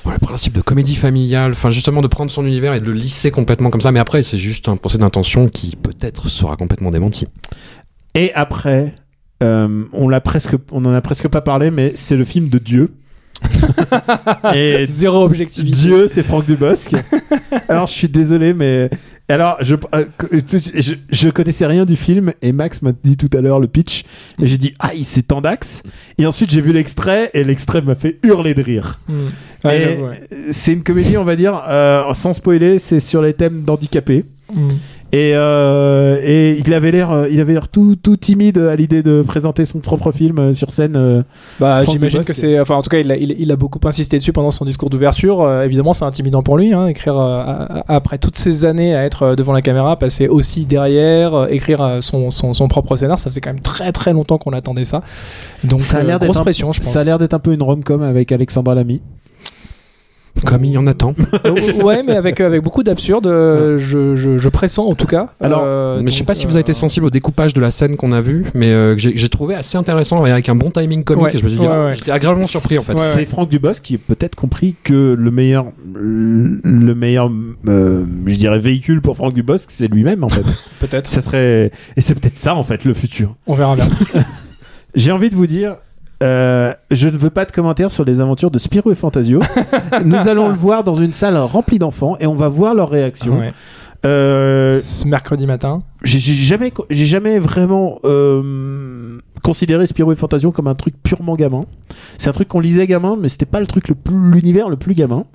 voilà, 0.03 0.19
le 0.21 0.25
principe 0.27 0.53
de 0.53 0.61
comédie 0.61 0.95
familiale 0.95 1.51
enfin 1.51 1.69
justement 1.69 2.01
de 2.01 2.07
prendre 2.07 2.29
son 2.31 2.45
univers 2.45 2.73
et 2.73 2.79
de 2.79 2.85
le 2.85 2.93
lisser 2.93 3.29
complètement 3.31 3.69
comme 3.69 3.81
ça 3.81 3.91
mais 3.91 3.99
après 3.99 4.23
c'est 4.23 4.37
juste 4.37 4.69
un 4.69 4.77
procès 4.77 4.97
d'intention 4.97 5.47
qui 5.47 5.75
peut-être 5.75 6.29
sera 6.29 6.55
complètement 6.55 6.91
démenti 6.91 7.25
Et 8.15 8.31
après, 8.33 8.93
euh, 9.43 9.83
on 9.93 10.09
l'a 10.09 10.21
presque, 10.21 10.55
on 10.71 10.83
en 10.85 10.93
a 10.93 11.01
presque 11.01 11.27
pas 11.27 11.41
parlé, 11.41 11.69
mais 11.71 11.91
c'est 11.95 12.15
le 12.15 12.23
film 12.25 12.49
de 12.49 12.57
Dieu. 12.57 12.93
et 14.53 14.85
Zéro 14.87 15.23
objectivité. 15.23 15.77
Dieu, 15.77 16.07
c'est 16.07 16.23
Franck 16.23 16.45
Dubosc. 16.45 16.93
alors 17.69 17.87
je 17.87 17.93
suis 17.93 18.09
désolé, 18.09 18.53
mais 18.53 18.89
alors 19.29 19.57
je, 19.61 19.75
euh, 19.93 20.05
je 20.31 20.93
je 21.09 21.29
connaissais 21.29 21.65
rien 21.65 21.85
du 21.85 21.95
film 21.95 22.33
et 22.41 22.51
Max 22.51 22.81
m'a 22.81 22.91
dit 22.91 23.17
tout 23.17 23.29
à 23.37 23.41
l'heure 23.41 23.59
le 23.59 23.67
pitch 23.67 24.03
et 24.41 24.47
j'ai 24.47 24.57
dit 24.57 24.73
ah 24.79 24.91
il 24.95 25.03
c'est 25.03 25.23
Tandax 25.23 25.83
et 26.17 26.25
ensuite 26.25 26.49
j'ai 26.49 26.61
vu 26.61 26.71
l'extrait 26.71 27.29
et 27.33 27.43
l'extrait 27.43 27.81
m'a 27.81 27.95
fait 27.95 28.19
hurler 28.23 28.53
de 28.53 28.61
rire. 28.61 28.99
Hmm. 29.07 29.27
Ouais, 29.65 29.99
ouais. 29.99 30.51
C'est 30.51 30.73
une 30.73 30.83
comédie, 30.83 31.17
on 31.17 31.23
va 31.23 31.35
dire, 31.35 31.61
euh, 31.67 32.13
sans 32.13 32.33
spoiler, 32.33 32.79
c'est 32.79 32.99
sur 32.99 33.21
les 33.21 33.33
thèmes 33.33 33.63
d'handicapés. 33.63 34.23
Hmm. 34.53 34.69
Et, 35.13 35.31
euh, 35.35 36.19
et 36.21 36.59
il 36.59 36.73
avait 36.73 36.91
l'air, 36.91 37.11
euh, 37.11 37.29
il 37.31 37.39
avait 37.39 37.53
l'air 37.53 37.69
tout, 37.69 37.95
tout 37.95 38.17
timide 38.17 38.57
à 38.57 38.75
l'idée 38.75 39.03
de 39.03 39.21
présenter 39.25 39.63
son 39.63 39.79
propre 39.79 40.11
film 40.11 40.37
euh, 40.37 40.51
sur 40.51 40.69
scène. 40.69 40.95
euh. 40.97 41.23
Bah, 41.61 41.79
Franck 41.83 41.93
j'imagine 41.95 42.21
que 42.25 42.33
c'est. 42.33 42.59
Enfin, 42.59 42.75
en 42.75 42.81
tout 42.81 42.89
cas, 42.89 42.99
il 42.99 43.09
a, 43.09 43.15
il, 43.15 43.33
il 43.39 43.49
a 43.53 43.55
beaucoup 43.55 43.79
insisté 43.87 44.17
dessus 44.17 44.33
pendant 44.33 44.51
son 44.51 44.65
discours 44.65 44.89
d'ouverture. 44.89 45.41
Euh, 45.41 45.63
évidemment, 45.63 45.93
c'est 45.93 46.03
intimidant 46.03 46.43
pour 46.43 46.57
lui, 46.57 46.73
hein, 46.73 46.87
écrire 46.87 47.17
euh, 47.17 47.65
après 47.87 48.17
toutes 48.17 48.35
ces 48.35 48.65
années 48.65 48.95
à 48.97 49.05
être 49.05 49.35
devant 49.35 49.53
la 49.53 49.61
caméra, 49.61 49.97
passer 49.97 50.27
aussi 50.27 50.65
derrière, 50.65 51.33
euh, 51.33 51.47
écrire 51.47 51.99
son, 52.01 52.29
son, 52.29 52.53
son 52.53 52.67
propre 52.67 52.97
scénar. 52.97 53.17
Ça 53.17 53.29
faisait 53.29 53.39
quand 53.41 53.51
même 53.51 53.61
très 53.61 53.93
très 53.93 54.11
longtemps 54.11 54.37
qu'on 54.37 54.51
attendait 54.51 54.83
ça. 54.83 55.03
Donc, 55.63 55.79
ça 55.79 55.99
a 55.99 56.03
l'air 56.03 56.17
euh, 56.17 56.19
d'être 56.19 56.27
grosse 56.31 56.41
un- 56.41 56.43
pression, 56.43 56.73
je 56.73 56.81
pense. 56.81 56.89
Ça 56.91 56.99
a 56.99 57.03
l'air 57.05 57.17
d'être 57.17 57.33
un 57.33 57.39
peu 57.39 57.53
une 57.53 57.63
rom-com 57.63 58.01
avec 58.01 58.33
Alexandra 58.33 58.75
Lamy. 58.75 59.01
Comme 60.45 60.63
il 60.65 60.71
y 60.71 60.77
en 60.77 60.87
a 60.87 60.93
tant 60.93 61.13
Euh, 61.45 61.51
ouais, 61.83 62.03
mais 62.05 62.15
avec, 62.15 62.39
avec 62.41 62.61
beaucoup 62.63 62.83
d'absurde. 62.83 63.27
euh, 63.27 63.77
je, 63.77 64.15
je, 64.15 64.37
je 64.37 64.49
pressens 64.49 64.85
en 64.87 64.95
tout 64.95 65.07
cas. 65.07 65.29
Alors, 65.41 65.61
Euh, 65.63 65.99
mais 66.01 66.09
je 66.11 66.15
sais 66.15 66.21
donc, 66.21 66.27
pas 66.27 66.35
si 66.35 66.45
vous 66.45 66.51
avez 66.53 66.61
été 66.61 66.71
euh, 66.71 66.75
sensible 66.75 67.05
au 67.05 67.09
découpage 67.09 67.53
de 67.53 67.61
la 67.61 67.71
scène 67.71 67.95
qu'on 67.97 68.11
a 68.11 68.21
vu 68.21 68.45
mais 68.53 68.71
euh, 68.71 68.95
que 68.95 68.99
j'ai 69.01 69.29
trouvé 69.29 69.55
assez 69.55 69.77
intéressant 69.77 70.25
et 70.25 70.31
avec 70.31 70.49
un 70.49 70.55
bon 70.55 70.71
timing 70.71 71.03
comique 71.03 71.23
Ouais, 71.25 71.35
et 71.35 71.37
je 71.37 71.43
me 71.43 71.49
suis 71.49 71.59
dit 71.59 71.65
ouais, 71.65 71.69
ouais. 71.85 71.93
j'étais 71.95 72.11
agréablement 72.11 72.45
surpris 72.47 72.77
en 72.77 72.83
fait 72.83 72.93
Ouais, 72.93 72.99
C'est 73.13 73.25
Franck 73.25 73.49
Dubosc 73.49 73.83
qui 73.83 73.95
a 73.95 73.97
peut-être 73.97 74.35
compris 74.35 74.75
que 74.83 75.15
le 75.17 75.31
meilleur, 75.31 75.65
le 75.93 76.93
meilleur, 76.95 77.31
euh, 77.67 78.05
je 78.25 78.35
dirais 78.35 78.59
véhicule 78.59 79.01
pour 79.01 79.15
Franck 79.15 79.33
Dubosc, 79.33 79.65
c'est 79.69 79.87
lui-même 79.87 80.23
en 80.23 80.29
fait. 80.29 80.43
Peut-être. 80.79 81.07
ça 81.09 81.21
serait, 81.21 81.71
et 81.95 82.01
c'est 82.01 82.13
peut-être 82.19 82.37
ça 82.37 82.55
en 82.55 82.63
fait 82.63 82.85
le 82.85 82.93
futur. 82.93 83.35
On 83.47 83.55
verra 83.55 83.75
bien. 83.75 83.85
J'ai 84.95 85.11
envie 85.11 85.29
de 85.29 85.35
vous 85.35 85.47
dire, 85.47 85.75
euh, 86.23 86.73
je 86.89 87.09
ne 87.09 87.17
veux 87.17 87.29
pas 87.29 87.45
de 87.45 87.51
commentaires 87.51 87.91
sur 87.91 88.03
les 88.03 88.19
aventures 88.21 88.51
de 88.51 88.59
Spirou 88.59 88.91
et 88.91 88.95
Fantasio. 88.95 89.39
Nous 90.05 90.27
allons 90.27 90.49
le 90.49 90.55
voir 90.55 90.83
dans 90.83 90.95
une 90.95 91.13
salle 91.13 91.37
remplie 91.37 91.79
d'enfants 91.79 92.17
et 92.19 92.27
on 92.27 92.35
va 92.35 92.49
voir 92.49 92.73
leurs 92.73 92.89
réactions. 92.89 93.39
Ouais. 93.39 93.53
Euh, 94.05 94.79
Ce 94.83 95.07
mercredi 95.07 95.47
matin. 95.47 95.79
j'ai 96.03 96.19
j'ai 96.19 96.33
jamais, 96.33 96.71
j'ai 96.89 97.05
jamais 97.07 97.39
vraiment 97.39 97.99
euh, 98.03 99.19
considéré 99.43 99.87
Spirou 99.87 100.11
et 100.11 100.15
Fantasio 100.15 100.51
comme 100.51 100.67
un 100.67 100.75
truc 100.75 100.95
purement 101.01 101.35
gamin. 101.35 101.65
C'est 102.17 102.29
un 102.29 102.33
truc 102.33 102.47
qu'on 102.47 102.59
lisait 102.59 102.87
gamin, 102.87 103.17
mais 103.19 103.27
c'était 103.29 103.45
pas 103.47 103.59
le 103.59 103.67
truc 103.67 103.87
le 103.87 103.95
plus, 103.95 104.31
l'univers 104.31 104.69
le 104.69 104.77
plus 104.77 104.93
gamin. 104.93 105.25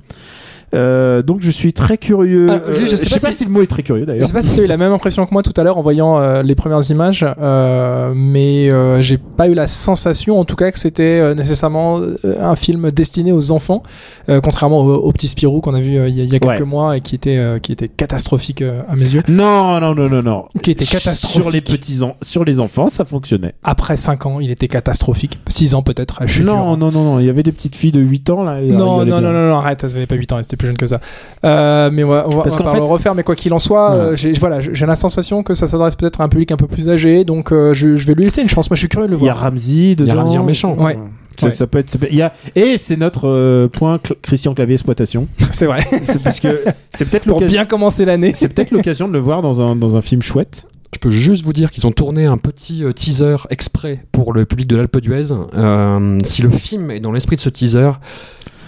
Euh, 0.74 1.22
donc 1.22 1.38
je 1.40 1.50
suis 1.50 1.72
très 1.72 1.98
curieux. 1.98 2.46
Ah, 2.50 2.60
je- 2.68 2.74
je 2.86 2.92
Euh, 2.94 2.96
sais 2.96 3.20
pas 3.20 3.30
si- 3.32 3.44
le 3.44 3.50
mot 3.50 3.62
est 3.62 3.66
très 3.66 3.82
curieux 3.82 4.02
Je 4.02 4.06
d'ailleurs. 4.06 4.26
sais 4.26 4.32
pas 4.32 4.40
si 4.40 4.54
tu 4.54 4.60
as 4.60 4.64
eu 4.64 4.66
la 4.66 4.76
même 4.76 4.92
impression 4.92 5.26
que 5.26 5.32
moi 5.32 5.42
tout 5.42 5.52
à 5.56 5.62
l'heure 5.64 5.76
en 5.78 5.82
voyant 5.82 6.18
euh, 6.18 6.42
les 6.42 6.54
premières 6.54 6.88
images, 6.90 7.26
euh, 7.40 8.12
mais 8.14 8.70
euh, 8.70 9.02
j'ai 9.02 9.18
pas 9.18 9.48
eu 9.48 9.54
la 9.54 9.66
sensation, 9.66 10.38
en 10.40 10.44
tout 10.44 10.56
cas, 10.56 10.70
que 10.70 10.78
c'était 10.78 11.02
euh, 11.20 11.34
nécessairement 11.34 12.00
euh, 12.00 12.16
un 12.40 12.56
film 12.56 12.90
destiné 12.90 13.32
aux 13.32 13.52
enfants, 13.52 13.82
euh, 14.28 14.40
contrairement 14.40 14.80
au, 14.80 14.94
au 14.94 15.12
petit 15.12 15.28
Spirou 15.28 15.60
qu'on 15.60 15.74
a 15.74 15.80
vu 15.80 15.96
euh, 15.98 16.08
il 16.08 16.14
y, 16.16 16.20
a- 16.20 16.24
il 16.24 16.32
y 16.32 16.36
a 16.36 16.38
quelques 16.38 16.60
Ouais. 16.60 16.66
mois 16.66 16.96
et 16.96 17.00
qui 17.00 17.14
était 17.14 17.36
euh, 17.36 17.58
qui 17.58 17.72
était 17.72 17.88
catastrophique 17.88 18.62
euh, 18.62 18.80
à 18.88 18.96
mes 18.96 19.02
yeux, 19.14 19.22
Non, 19.28 19.80
non, 19.80 19.94
non, 19.94 20.08
non, 20.08 20.22
non. 20.22 20.44
qui 20.62 20.70
était 20.70 20.84
catastrophique. 20.84 21.42
Sur 21.42 21.50
les 21.50 21.60
petits 21.60 22.02
en... 22.02 22.16
sur 22.22 22.44
les 22.44 22.60
enfants, 22.60 22.88
ça 22.88 23.04
fonctionnait. 23.04 23.54
Après 23.62 23.96
5 23.96 24.26
ans, 24.26 24.40
il 24.40 24.50
était 24.50 24.68
catastrophique. 24.68 25.38
6 25.48 25.74
ans 25.74 25.82
peut-être. 25.82 26.20
Je 26.26 26.32
suis 26.32 26.44
Non, 26.44 26.76
non, 26.76 26.90
non, 26.90 27.04
non. 27.04 27.20
Il 27.20 27.26
y 27.26 27.30
avait 27.30 27.42
des 27.42 27.52
petites 27.52 27.76
filles 27.76 27.92
de 27.92 28.00
8 28.00 28.30
ans 28.30 28.42
là. 28.44 28.60
Non, 28.60 29.04
non, 29.04 29.20
non, 29.20 29.20
non, 29.20 29.32
non, 29.32 29.56
arrête, 29.56 29.82
ça 29.88 29.96
avait 29.96 30.06
pas 30.06 30.16
8 30.16 30.32
ans, 30.32 30.38
plus 30.62 30.68
jeune 30.68 30.76
que 30.76 30.86
ça. 30.86 31.00
Euh, 31.44 31.90
mais 31.92 32.04
on 32.04 32.08
va, 32.08 32.24
on 32.28 32.36
va, 32.36 32.42
Parce 32.44 32.54
on 32.54 32.58
va 32.58 32.64
qu'en 32.64 32.70
pas 32.70 32.72
fait- 32.78 32.84
le 32.84 32.90
refaire, 32.90 33.14
mais 33.14 33.22
quoi 33.22 33.34
qu'il 33.36 33.52
en 33.52 33.58
soit, 33.58 33.88
Voilà. 33.88 34.04
euh, 34.04 34.16
j'ai 34.16 34.32
voilà, 34.32 34.60
j'ai 34.60 34.86
la 34.86 34.94
sensation 34.94 35.42
que 35.42 35.54
ça 35.54 35.66
s'adresse 35.66 35.96
peut-être 35.96 36.20
à 36.20 36.24
un 36.24 36.28
public 36.28 36.52
un 36.52 36.56
peu 36.56 36.66
plus 36.66 36.88
âgé, 36.88 37.24
donc 37.24 37.52
euh, 37.52 37.74
je, 37.74 37.96
je 37.96 38.06
vais 38.06 38.14
lui 38.14 38.24
laisser 38.24 38.42
une 38.42 38.48
chance. 38.48 38.70
Moi, 38.70 38.76
je 38.76 38.80
suis 38.80 38.88
curieux 38.88 39.06
de 39.08 39.12
le 39.12 39.18
Il 39.18 39.24
y 39.24 39.28
a 39.28 39.32
voir. 39.34 39.44
Ramsey 39.50 39.94
dedans. 39.96 40.04
Il 40.04 40.08
y 40.08 40.10
a 40.18 40.22
Ramsey 40.22 40.38
en 40.38 40.44
méchant. 40.44 40.74
Ouais. 40.76 40.98
Ça, 41.38 41.46
Ouais. 41.46 41.50
ça 41.52 41.66
peut 41.66 41.78
être. 41.78 41.90
ça 41.90 41.98
peut- 41.98 42.12
y 42.12 42.20
a... 42.22 42.32
Et 42.54 42.76
c'est 42.78 42.96
notre 42.98 43.26
euh, 43.26 43.66
point 43.68 43.96
cl- 43.96 44.14
Christian 44.20 44.52
Clavier 44.54 44.74
exploitation. 44.74 45.28
C'est 45.52 45.64
vrai. 45.66 45.80
c'est 46.02 46.22
parce 46.22 46.40
que 46.40 46.48
c'est 46.94 47.08
peut-être 47.08 47.24
Pour 47.26 47.34
l'occasion. 47.40 47.52
bien 47.52 47.64
commencer 47.64 48.04
l'année. 48.04 48.32
C'est 48.34 48.48
peut-être 48.50 48.70
l'occasion 48.70 49.08
de 49.08 49.14
le 49.14 49.18
voir 49.18 49.40
dans 49.42 49.60
un 49.62 49.74
dans 49.74 49.96
un 49.96 50.02
film 50.02 50.20
chouette. 50.22 50.66
Je 50.94 50.98
peux 50.98 51.08
juste 51.08 51.42
vous 51.42 51.54
dire 51.54 51.70
qu'ils 51.70 51.86
ont 51.86 51.90
tourné 51.90 52.26
un 52.26 52.36
petit 52.36 52.84
teaser 52.94 53.36
exprès 53.48 54.04
pour 54.12 54.34
le 54.34 54.44
public 54.44 54.66
de 54.68 54.76
l'Alpe 54.76 54.98
d'Huez. 55.00 55.32
Euh, 55.54 56.18
si 56.22 56.42
le 56.42 56.50
film 56.50 56.90
est 56.90 57.00
dans 57.00 57.12
l'esprit 57.12 57.36
de 57.36 57.40
ce 57.40 57.48
teaser, 57.48 57.92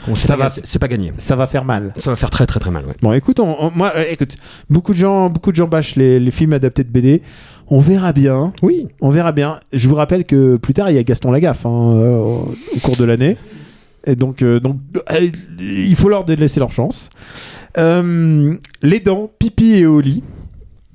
bon, 0.07 0.15
Ça 0.15 0.37
va- 0.37 0.51
c'est 0.51 0.79
pas 0.79 0.89
gagné. 0.89 1.13
Ça 1.17 1.37
va 1.37 1.47
faire 1.47 1.65
mal. 1.65 1.93
Ça 1.97 2.11
va 2.11 2.17
faire 2.17 2.31
très 2.31 2.47
très 2.47 2.61
très 2.61 2.71
mal. 2.71 2.85
Ouais. 2.87 2.95
Bon, 3.03 3.13
écoute, 3.13 3.41
on- 3.41 3.57
on- 3.67 3.71
moi, 3.75 3.93
euh, 3.97 4.05
écoute, 4.11 4.37
beaucoup 4.71 4.93
de 4.93 4.99
gens, 4.99 5.29
beaucoup 5.31 5.51
de 5.51 5.57
gens 5.57 5.67
bâchent 5.69 5.97
les, 5.97 6.19
les 6.21 6.31
films 6.31 6.53
adaptés 6.53 6.85
de 6.85 6.89
BD. 6.91 7.23
On 7.69 7.79
verra 7.79 8.13
bien. 8.13 8.53
Oui. 8.63 8.89
On 9.01 9.11
verra 9.11 9.33
bien. 9.33 9.59
Je 9.73 9.89
vous 9.89 9.95
rappelle 9.95 10.25
que 10.25 10.57
plus 10.57 10.75
tard, 10.75 10.91
il 10.91 10.97
y 10.97 10.99
a 10.99 11.03
Gaston 11.03 11.31
Lagaffe 11.31 11.65
hein, 11.67 11.71
euh, 11.71 12.17
au 12.19 12.55
au 12.77 12.79
cours 12.83 12.97
de 12.97 13.05
l'année. 13.05 13.37
Et 14.07 14.17
donc, 14.17 14.43
euh, 14.43 14.61
donc 14.61 14.77
euh, 15.13 15.31
il 15.61 15.97
faut 15.97 16.11
leur 16.11 16.27
laisser 16.27 16.61
leur 16.61 16.73
chance. 16.73 17.09
Les 17.77 19.01
dents, 19.01 19.31
Pipi 19.39 19.73
et 19.77 19.87
Oli, 19.87 20.23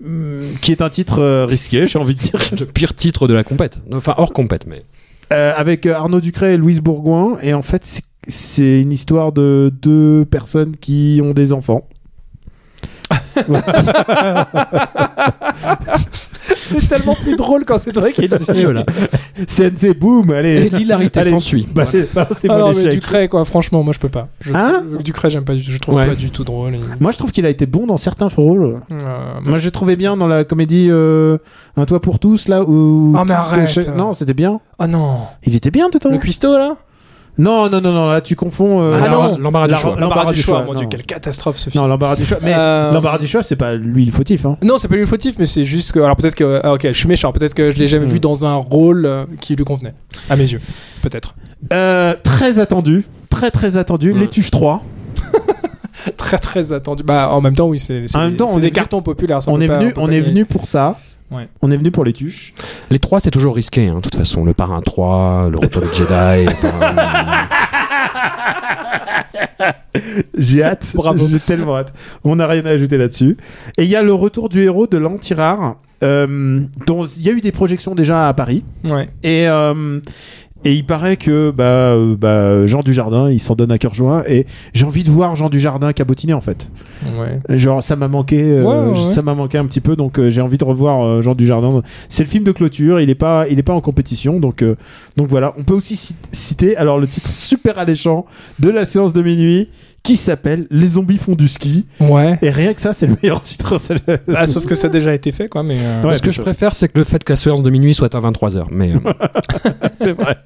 hum, 0.05 0.53
qui 0.61 0.71
est 0.71 0.81
un 0.81 0.89
titre 0.89 1.43
risqué, 1.45 1.87
j'ai 1.87 1.99
envie 1.99 2.15
de 2.15 2.19
dire, 2.21 2.39
Le 2.59 2.65
pire 2.65 2.93
titre 2.95 3.27
de 3.27 3.33
la 3.33 3.43
compète. 3.43 3.81
Enfin 3.93 4.13
hors 4.17 4.31
compète, 4.33 4.65
mais. 4.67 4.83
Avec 5.31 5.85
Arnaud 5.85 6.21
Ducret 6.21 6.55
et 6.55 6.57
Louise 6.57 6.79
Bourgoin. 6.81 7.37
Et 7.43 7.53
en 7.53 7.61
fait, 7.61 7.85
c'est- 7.85 8.03
c'est 8.27 8.81
une 8.81 8.91
histoire 8.91 9.31
de 9.31 9.71
deux 9.81 10.25
personnes 10.25 10.75
qui 10.77 11.21
ont 11.23 11.31
des 11.33 11.53
enfants. 11.53 11.87
C'est 16.55 16.87
tellement 16.87 17.15
plus 17.15 17.35
drôle 17.35 17.65
quand 17.65 17.77
c'est 17.77 17.91
toi 17.91 18.11
qui 18.11 18.27
le 18.27 18.37
dis. 18.37 18.63
Voilà. 18.63 18.85
CNC, 19.47 19.97
boum, 19.97 20.29
allez. 20.31 20.65
Et 20.65 20.69
l'hilarité 20.69 21.19
Allez, 21.19 21.29
s'ensuit. 21.31 21.67
bah, 21.73 21.85
Ah 22.15 22.27
non, 22.45 22.69
mais 22.69 22.75
l'échec. 22.75 22.91
Ducret, 22.91 23.27
quoi, 23.27 23.43
franchement, 23.45 23.81
moi 23.83 23.93
je 23.93 23.99
peux 23.99 24.09
pas. 24.09 24.27
Je 24.41 24.53
Hein 24.53 24.83
Ducret, 25.03 25.29
j'aime 25.29 25.45
pas 25.45 25.55
du 25.55 25.63
tout. 25.63 25.71
Je 25.71 25.77
trouve 25.79 25.95
Ouais. 25.95 26.07
pas 26.07 26.15
du 26.15 26.29
tout 26.29 26.43
drôle. 26.43 26.75
et- 26.75 26.79
Moi, 26.99 27.11
je 27.11 27.17
trouve 27.17 27.31
qu'il 27.31 27.45
a 27.45 27.49
été 27.49 27.65
bon 27.65 27.87
dans 27.87 27.97
certains 27.97 28.27
rôles. 28.27 28.81
Euh, 28.91 28.97
Moi, 29.45 29.57
j'ai 29.57 29.71
trouvé 29.71 29.95
bien 29.95 30.15
dans 30.17 30.27
la 30.27 30.43
comédie 30.43 30.87
euh, 30.89 31.37
Un 31.77 31.85
toit 31.85 32.01
pour 32.01 32.19
tous, 32.19 32.47
là 32.47 32.63
où. 32.63 33.15
Oh, 33.17 33.23
mais 33.25 33.33
arrête. 33.33 33.89
Non, 33.97 34.13
c'était 34.13 34.33
bien. 34.35 34.59
Oh 34.79 34.87
non. 34.87 35.17
Il 35.45 35.55
était 35.55 35.71
bien, 35.71 35.89
dedans. 35.89 36.09
Le 36.11 36.17
cuistot 36.19 36.53
là? 36.57 36.75
Non, 37.39 37.69
non, 37.69 37.81
non, 37.81 37.91
non, 37.93 38.07
là, 38.07 38.21
tu 38.21 38.35
confonds. 38.35 38.81
euh, 38.81 38.99
Ah 39.01 39.07
l'embarras- 39.07 39.31
non, 39.31 39.37
l'embarras 39.39 39.67
du 39.67 39.75
choix. 39.75 39.95
L'embarras 39.97 40.33
du 40.33 40.41
choix, 40.41 40.63
mon 40.63 40.73
dieu, 40.75 40.87
quelle 40.89 41.03
catastrophe 41.05 41.57
ce 41.57 41.69
film. 41.69 41.81
Non, 41.81 41.87
l'embarras 41.87 42.15
du 42.17 42.25
choix. 42.25 42.37
Mais 42.43 42.53
Euh, 42.55 42.91
l'embarras 42.91 43.17
du 43.17 43.27
choix, 43.27 43.41
c'est 43.43 43.55
pas 43.55 43.73
lui 43.75 44.05
le 44.05 44.11
fautif. 44.11 44.45
Hein. 44.45 44.57
Non, 44.63 44.77
c'est 44.77 44.87
pas 44.87 44.95
lui 44.95 45.01
le 45.01 45.07
fautif, 45.07 45.35
mais 45.39 45.45
c'est 45.45 45.63
juste 45.65 45.93
que. 45.93 45.99
Alors 45.99 46.15
peut-être 46.17 46.35
que. 46.35 46.59
ah, 46.63 46.73
ok, 46.73 46.81
je 46.87 46.91
suis 46.93 47.07
méchant. 47.07 47.31
Peut-être 47.31 47.53
que 47.55 47.71
je 47.71 47.77
l'ai 47.79 47.87
jamais 47.87 48.05
Hmm. 48.05 48.09
vu 48.09 48.19
dans 48.19 48.45
un 48.45 48.55
rôle 48.55 49.05
euh, 49.05 49.25
qui 49.41 49.55
lui 49.55 49.63
convenait. 49.63 49.93
À 50.29 50.35
mes 50.35 50.51
yeux. 50.51 50.61
Peut-être. 51.01 51.33
Euh, 51.73 52.13
très 52.23 52.59
attendu. 52.59 53.05
Très, 53.29 53.51
très 53.51 53.77
attendu. 53.77 54.11
Ouais. 54.11 54.19
Les 54.19 54.27
Tuches 54.27 54.51
3. 54.51 54.83
Très 56.17 56.37
très 56.37 56.71
attendu. 56.73 57.03
Bah 57.03 57.29
en 57.31 57.41
même 57.41 57.55
temps, 57.55 57.67
oui, 57.67 57.77
c'est 57.77 58.07
c'est 58.07 58.17
En 58.17 58.21
même 58.21 58.35
temps, 58.37 58.47
c'est 58.47 58.55
on 58.55 58.57
est 58.59 58.61
des 58.61 58.71
cartons 58.71 59.01
populaires. 59.01 59.41
ça, 59.41 59.51
On 59.51 59.59
est 59.59 59.67
venu, 59.67 59.93
on 59.97 60.09
est 60.09 60.21
venu 60.21 60.45
pour 60.45 60.65
ça. 60.67 60.97
Ouais. 61.31 61.47
On 61.61 61.69
est 61.71 61.77
venu 61.77 61.91
pour 61.91 62.03
les 62.05 62.13
Tuches. 62.13 62.53
Les 62.89 62.99
trois, 62.99 63.19
c'est 63.19 63.29
toujours 63.31 63.55
risqué, 63.55 63.87
hein, 63.87 63.95
de 63.97 64.01
toute 64.01 64.15
façon. 64.15 64.43
Le 64.45 64.53
parrain 64.53 64.81
3, 64.81 65.49
le 65.51 65.57
retour 65.59 65.81
du 65.83 65.87
Jedi. 65.93 66.47
enfin, 66.47 66.71
J'ai 70.37 70.63
hâte. 70.63 70.93
Bravo. 70.95 71.27
J'ai 71.27 71.39
tellement 71.39 71.77
hâte. 71.77 71.93
On 72.23 72.35
n'a 72.37 72.47
rien 72.47 72.65
à 72.65 72.69
ajouter 72.69 72.97
là-dessus. 72.97 73.37
Et 73.77 73.83
il 73.83 73.89
y 73.89 73.95
a 73.95 74.01
le 74.03 74.13
retour 74.13 74.49
du 74.49 74.63
héros 74.63 74.87
de 74.87 74.97
l'anti-rare, 74.97 75.75
euh, 76.03 76.61
dont 76.87 77.05
il 77.05 77.21
y 77.23 77.29
a 77.29 77.33
eu 77.33 77.41
des 77.41 77.51
projections 77.51 77.95
déjà 77.95 78.27
à 78.27 78.33
Paris. 78.33 78.63
Ouais. 78.83 79.07
Et, 79.23 79.47
euh, 79.47 79.99
et 80.65 80.73
il 80.73 80.85
paraît 80.85 81.15
que 81.17 81.51
bah, 81.51 81.63
euh, 81.63 82.15
bah, 82.17 82.67
Jean 82.67 82.81
Dujardin, 82.81 83.29
il 83.29 83.39
s'en 83.39 83.55
donne 83.55 83.71
à 83.71 83.77
cœur 83.77 83.93
joie. 83.93 84.23
Et 84.29 84.45
j'ai 84.73 84.85
envie 84.85 85.03
de 85.03 85.09
voir 85.09 85.35
Jean 85.35 85.49
Dujardin 85.49 85.93
cabotiner 85.93 86.33
en 86.33 86.41
fait. 86.41 86.69
Ouais. 87.17 87.57
Genre 87.57 87.81
ça 87.81 87.95
m'a 87.95 88.07
manqué, 88.09 88.41
euh, 88.41 88.63
Ouais, 88.63 88.91
ouais, 88.91 88.97
ouais. 88.99 89.13
ça 89.13 89.21
m'a 89.21 89.35
manqué 89.35 89.57
un 89.57 89.65
petit 89.65 89.79
peu. 89.79 89.95
Donc 89.95 90.19
euh, 90.19 90.29
j'ai 90.29 90.41
envie 90.41 90.57
de 90.57 90.63
revoir 90.65 91.05
euh, 91.05 91.21
Jean 91.21 91.33
Dujardin. 91.35 91.81
C'est 92.09 92.23
le 92.23 92.29
film 92.29 92.43
de 92.43 92.51
clôture. 92.51 92.99
Il 92.99 93.09
est 93.09 93.15
pas, 93.15 93.45
il 93.49 93.57
est 93.57 93.63
pas 93.63 93.73
en 93.73 93.81
compétition. 93.81 94.39
Donc 94.39 94.61
euh, 94.61 94.75
donc 95.15 95.27
voilà. 95.27 95.53
On 95.57 95.63
peut 95.63 95.73
aussi 95.75 95.95
cit- 95.95 96.15
citer 96.31 96.75
alors 96.77 96.99
le 96.99 97.07
titre 97.07 97.29
super 97.29 97.77
alléchant 97.79 98.25
de 98.59 98.69
la 98.69 98.83
séance 98.85 99.13
de 99.13 99.21
minuit 99.21 99.69
qui 100.03 100.15
s'appelle 100.17 100.65
Les 100.71 100.87
zombies 100.87 101.17
font 101.17 101.35
du 101.35 101.47
ski. 101.47 101.85
Ouais. 101.99 102.37
Et 102.41 102.49
rien 102.49 102.73
que 102.73 102.81
ça, 102.81 102.93
c'est 102.93 103.05
le 103.07 103.15
meilleur 103.21 103.41
titre. 103.41 103.77
le- 104.07 104.17
Ah, 104.35 104.47
sauf 104.47 104.65
que 104.65 104.75
ça 104.75 104.87
a 104.87 104.89
déjà 104.89 105.13
été 105.13 105.31
fait, 105.31 105.47
quoi. 105.49 105.61
Mais 105.63 105.77
euh, 105.79 106.03
Ouais, 106.03 106.15
ce 106.15 106.21
que 106.21 106.31
je 106.31 106.41
préfère, 106.41 106.73
c'est 106.73 106.87
que 106.87 106.97
le 106.97 107.03
fait 107.03 107.23
que 107.23 107.31
la 107.33 107.35
séance 107.35 107.61
de 107.61 107.69
minuit 107.69 107.93
soit 107.93 108.13
à 108.15 108.19
23h. 108.19 108.65
Mais 108.71 108.93
euh, 108.93 108.99
c'est 110.01 110.13
vrai. 110.13 110.37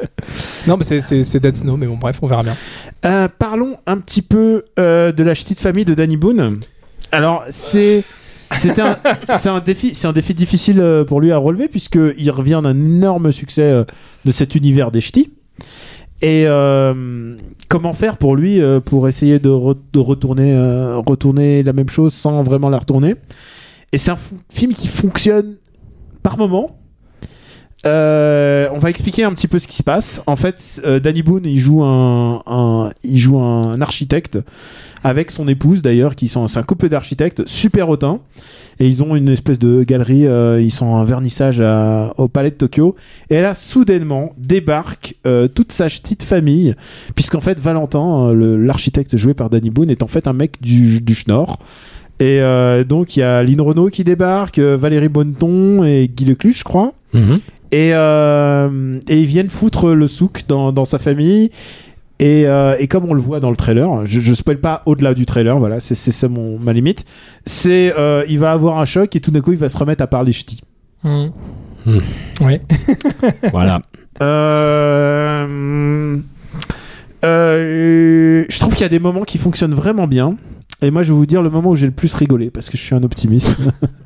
non, 0.68 0.78
mais 0.78 0.84
c'est- 1.00 1.40
Dead 1.40 1.56
Snow. 1.56 1.78
Mais 1.78 1.88
bon, 1.88 1.98
bref, 1.98 2.20
on 2.22 2.28
verra 2.28 2.44
bien. 2.44 2.56
Euh, 3.06 3.28
parlons 3.40 3.78
un 3.86 3.98
petit 3.98 4.22
peu 4.22 4.64
euh, 4.80 5.12
de 5.12 5.24
la 5.24 5.34
petite 5.34 5.60
famille 5.60 5.86
de 5.86 5.94
Danny 5.94 6.18
Boone. 6.18 6.60
Alors, 7.12 7.44
c'est. 7.50 8.04
C'était 8.56 8.82
un, 8.84 8.98
c'est 9.40 9.50
un 9.50 9.60
défi, 9.62 9.96
c'est 9.96 10.06
un 10.08 10.14
défi 10.14 10.36
difficile 10.36 11.04
pour 11.08 11.22
lui 11.22 11.32
à 11.32 11.38
relever 11.38 11.68
puisque 11.68 11.98
il 12.20 12.30
revient 12.30 12.60
d'un 12.64 12.76
énorme 12.76 13.32
succès 13.32 13.84
de 14.26 14.32
cet 14.32 14.54
univers 14.54 14.92
des 14.92 15.02
ch'tis. 15.02 15.32
Et 16.22 16.46
euh, 16.48 17.36
comment 17.68 17.92
faire 17.94 18.18
pour 18.18 18.36
lui 18.36 18.62
euh, 18.62 18.80
pour 18.80 19.08
essayer 19.08 19.40
de, 19.40 19.50
re- 19.50 19.78
de 19.92 20.00
retourner, 20.00 20.54
euh, 20.54 20.98
retourner 20.98 21.64
la 21.64 21.74
même 21.74 21.90
chose 21.90 22.14
sans 22.14 22.44
vraiment 22.44 22.70
la 22.70 22.80
retourner? 22.80 23.16
Et 23.92 23.98
c'est 23.98 24.12
un 24.12 24.18
film 24.50 24.74
qui 24.74 24.88
fonctionne 24.88 25.56
par 26.22 26.38
moment. 26.38 26.80
Euh, 27.86 28.68
on 28.74 28.80
va 28.80 28.90
expliquer 28.90 29.24
un 29.24 29.34
petit 29.34 29.48
peu 29.48 29.60
ce 29.60 29.68
qui 29.68 29.76
se 29.76 29.84
passe. 29.84 30.22
En 30.26 30.36
fait, 30.38 30.82
euh, 30.86 31.00
Danny 31.00 31.22
Boone, 31.22 31.44
il 31.46 31.60
joue 31.60 31.84
un, 31.84 32.42
un- 32.48 32.90
il 33.04 33.20
joue 33.20 33.38
un 33.40 33.82
architecte 33.82 34.40
avec 35.04 35.32
son 35.32 35.50
épouse 35.50 35.82
d'ailleurs, 35.82 36.16
qui 36.16 36.30
sont, 36.30 36.48
c'est 36.48 36.60
un 36.60 36.64
couple 36.64 36.88
d'architectes 36.88 37.44
super 37.46 37.90
hautain. 37.90 38.20
Et 38.80 38.88
ils 38.88 39.04
ont 39.04 39.16
une 39.16 39.30
espèce 39.30 39.60
de 39.60 39.84
galerie, 39.84 40.26
euh, 40.26 40.60
ils 40.62 40.72
sont 40.72 40.86
en 40.88 41.04
vernissage 41.04 41.60
à- 41.62 42.14
au 42.18 42.28
palais 42.28 42.50
de 42.52 42.56
Tokyo. 42.56 42.96
Et 43.30 43.42
là, 43.42 43.54
soudainement, 43.54 44.32
débarque 44.38 45.16
euh, 45.28 45.48
toute 45.50 45.72
sa 45.74 45.88
petite 45.88 46.24
famille, 46.24 46.74
puisqu'en 47.16 47.42
fait, 47.42 47.60
Valentin, 47.60 48.32
le- 48.34 48.56
l'architecte 48.58 49.16
joué 49.18 49.34
par 49.34 49.50
Danny 49.50 49.70
Boone, 49.70 49.90
est 49.92 50.02
en 50.04 50.08
fait 50.08 50.26
un 50.28 50.34
mec 50.34 50.62
du, 50.62 51.02
du 51.02 51.14
Schnorr. 51.16 51.60
Et 52.20 52.40
donc, 52.88 53.18
il 53.18 53.20
y 53.20 53.24
a 53.24 53.44
Lynn 53.44 53.60
Renault 53.60 53.90
qui 53.90 54.06
débarque, 54.06 54.58
Valérie 54.58 55.10
Bonneton 55.10 55.84
et 55.84 56.08
Guy 56.08 56.24
Lecluche, 56.26 56.60
je 56.60 56.64
crois. 56.64 56.94
mhm. 57.14 57.40
Et, 57.74 57.90
euh, 57.94 59.00
et 59.10 59.20
ils 59.20 59.26
viennent 59.26 59.50
foutre 59.50 59.96
le 59.96 60.06
souk 60.06 60.44
dans, 60.48 60.72
dans 60.72 60.86
sa 60.86 61.00
famille. 61.00 61.50
Et, 62.20 62.46
euh, 62.46 62.76
et 62.78 62.88
comme 62.88 63.06
on 63.10 63.16
le 63.16 63.22
voit 63.22 63.40
dans 63.40 63.50
le 63.50 63.56
trailer, 63.56 64.06
je, 64.06 64.20
je 64.20 64.34
spoil 64.36 64.60
pas 64.60 64.84
au-delà 64.86 65.16
du 65.16 65.26
trailer, 65.26 65.58
voilà, 65.58 65.80
c'est 65.80 65.96
ça 65.96 66.28
mon 66.28 66.60
ma 66.60 66.72
limite. 66.72 67.04
C'est 67.48 67.92
euh, 67.98 68.24
il 68.30 68.38
va 68.38 68.52
avoir 68.52 68.78
un 68.78 68.86
choc 68.86 69.16
et 69.16 69.20
tout 69.20 69.32
d'un 69.32 69.42
coup 69.42 69.54
il 69.54 69.58
va 69.58 69.70
se 69.70 69.78
remettre 69.78 70.04
à 70.04 70.08
parler 70.08 70.32
ch'ti. 70.32 70.62
Hmm. 71.04 71.30
Ouais. 72.40 72.62
voilà. 73.52 73.82
Euh, 74.22 76.18
euh, 77.26 78.46
je 78.48 78.60
trouve 78.60 78.74
qu'il 78.74 78.84
y 78.84 78.86
a 78.86 78.90
des 78.90 79.00
moments 79.00 79.24
qui 79.24 79.40
fonctionnent 79.40 79.74
vraiment 79.74 80.06
bien. 80.06 80.38
Et 80.84 80.92
moi, 80.92 81.02
je 81.02 81.12
vais 81.14 81.18
vous 81.18 81.26
dire 81.26 81.42
le 81.42 81.50
moment 81.50 81.72
où 81.72 81.76
j'ai 81.76 81.86
le 81.86 81.94
plus 81.94 82.14
rigolé 82.14 82.50
parce 82.52 82.70
que 82.70 82.78
je 82.78 82.84
suis 82.84 82.94
un 82.94 83.04
optimiste. 83.04 83.58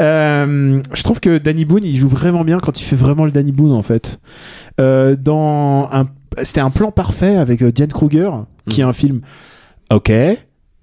Euh, 0.00 0.80
je 0.92 1.02
trouve 1.02 1.20
que 1.20 1.38
Danny 1.38 1.64
Boone, 1.64 1.84
il 1.84 1.96
joue 1.96 2.08
vraiment 2.08 2.44
bien 2.44 2.58
quand 2.58 2.80
il 2.80 2.84
fait 2.84 2.96
vraiment 2.96 3.24
le 3.24 3.30
Danny 3.30 3.52
Boone 3.52 3.72
en 3.72 3.82
fait. 3.82 4.18
Euh, 4.80 5.16
dans 5.16 5.88
un, 5.92 6.06
c'était 6.42 6.60
un 6.60 6.70
plan 6.70 6.90
parfait 6.90 7.36
avec 7.36 7.62
euh, 7.62 7.72
Diane 7.72 7.88
Kruger, 7.88 8.30
qui 8.68 8.80
est 8.80 8.84
un 8.84 8.92
film. 8.92 9.20
Ok. 9.92 10.12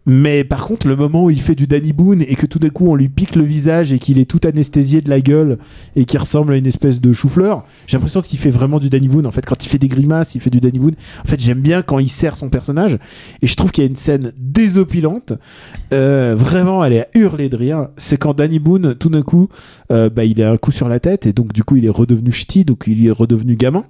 Mais 0.05 0.43
par 0.43 0.65
contre, 0.65 0.87
le 0.87 0.95
moment 0.95 1.23
où 1.23 1.29
il 1.29 1.39
fait 1.39 1.55
du 1.55 1.65
Danny 1.65 1.93
Boone 1.93 2.21
et 2.21 2.35
que 2.35 2.45
tout 2.45 2.59
d'un 2.59 2.69
coup 2.69 2.87
on 2.87 2.95
lui 2.95 3.07
pique 3.07 3.35
le 3.35 3.43
visage 3.43 3.93
et 3.93 3.99
qu'il 3.99 4.19
est 4.19 4.29
tout 4.29 4.41
anesthésié 4.43 5.01
de 5.01 5.09
la 5.09 5.21
gueule 5.21 5.57
et 5.95 6.05
qu'il 6.05 6.19
ressemble 6.19 6.53
à 6.53 6.57
une 6.57 6.67
espèce 6.67 6.99
de 6.99 7.13
chou-fleur, 7.13 7.63
j'ai 7.87 7.97
l'impression 7.97 8.21
qu'il 8.21 8.37
fait 8.37 8.49
vraiment 8.49 8.79
du 8.79 8.89
Danny 8.89 9.07
Boone. 9.07 9.25
En 9.25 9.31
fait, 9.31 9.45
quand 9.45 9.63
il 9.65 9.69
fait 9.69 9.77
des 9.77 9.87
grimaces, 9.87 10.35
il 10.35 10.41
fait 10.41 10.49
du 10.49 10.59
Danny 10.59 10.79
Boone. 10.79 10.95
En 11.23 11.27
fait, 11.27 11.39
j'aime 11.39 11.61
bien 11.61 11.81
quand 11.81 11.99
il 11.99 12.09
sert 12.09 12.35
son 12.35 12.49
personnage 12.49 12.99
et 13.41 13.47
je 13.47 13.55
trouve 13.55 13.71
qu'il 13.71 13.83
y 13.83 13.87
a 13.87 13.89
une 13.89 13.95
scène 13.95 14.33
désopilante. 14.37 15.33
Euh, 15.93 16.35
vraiment, 16.35 16.83
elle 16.83 16.93
est 16.93 17.01
à 17.01 17.07
hurler 17.15 17.47
de 17.47 17.55
rire. 17.55 17.87
C'est 17.95 18.17
quand 18.17 18.33
Danny 18.33 18.59
Boone, 18.59 18.95
tout 18.95 19.09
d'un 19.09 19.21
coup, 19.21 19.47
euh, 19.91 20.09
bah, 20.09 20.25
il 20.25 20.41
a 20.43 20.51
un 20.51 20.57
coup 20.57 20.71
sur 20.71 20.89
la 20.89 20.99
tête 20.99 21.27
et 21.27 21.33
donc 21.33 21.53
du 21.53 21.63
coup, 21.63 21.77
il 21.77 21.85
est 21.85 21.89
redevenu 21.89 22.31
ch'ti, 22.31 22.65
donc 22.65 22.83
il 22.87 23.05
est 23.07 23.11
redevenu 23.11 23.55
gamin. 23.55 23.85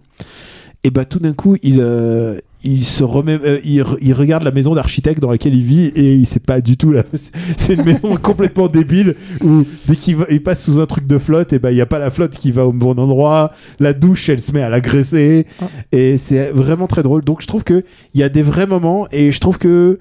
Et 0.85 0.91
bah 0.91 1.05
tout 1.05 1.19
d'un 1.19 1.33
coup, 1.33 1.55
il, 1.63 1.79
euh, 1.79 2.37
il 2.63 2.83
se 2.85 3.03
remet, 3.03 3.39
euh, 3.43 3.59
il, 3.63 3.81
re- 3.81 3.97
il 4.01 4.13
regarde 4.13 4.43
la 4.43 4.51
maison 4.51 4.73
d'architecte 4.73 5.19
dans 5.19 5.31
laquelle 5.31 5.53
il 5.55 5.63
vit 5.63 5.85
et 5.95 6.13
il 6.15 6.25
sait 6.25 6.39
pas 6.39 6.61
du 6.61 6.77
tout 6.77 6.91
là. 6.91 7.03
C'est 7.57 7.73
une 7.73 7.83
maison 7.83 8.15
complètement 8.15 8.67
débile 8.67 9.15
où 9.43 9.63
dès 9.87 9.95
qu'il 9.95 10.15
va- 10.15 10.25
il 10.29 10.41
passe 10.41 10.63
sous 10.63 10.79
un 10.79 10.85
truc 10.85 11.05
de 11.07 11.17
flotte, 11.17 11.53
et 11.53 11.59
ben 11.59 11.71
il 11.71 11.77
y 11.77 11.81
a 11.81 11.85
pas 11.85 11.99
la 11.99 12.09
flotte 12.09 12.37
qui 12.37 12.51
va 12.51 12.65
au 12.65 12.71
bon 12.73 12.97
endroit. 12.99 13.51
La 13.79 13.93
douche, 13.93 14.29
elle 14.29 14.39
se 14.41 14.51
met 14.51 14.61
à 14.63 14.69
l'agresser 14.69 15.45
et 15.91 16.17
c'est 16.17 16.51
vraiment 16.51 16.87
très 16.87 17.03
drôle. 17.03 17.23
Donc 17.23 17.41
je 17.41 17.47
trouve 17.47 17.63
que 17.63 17.83
il 18.13 18.19
y 18.21 18.23
a 18.23 18.29
des 18.29 18.41
vrais 18.41 18.67
moments 18.67 19.07
et 19.11 19.31
je 19.31 19.39
trouve 19.39 19.57
que 19.57 19.99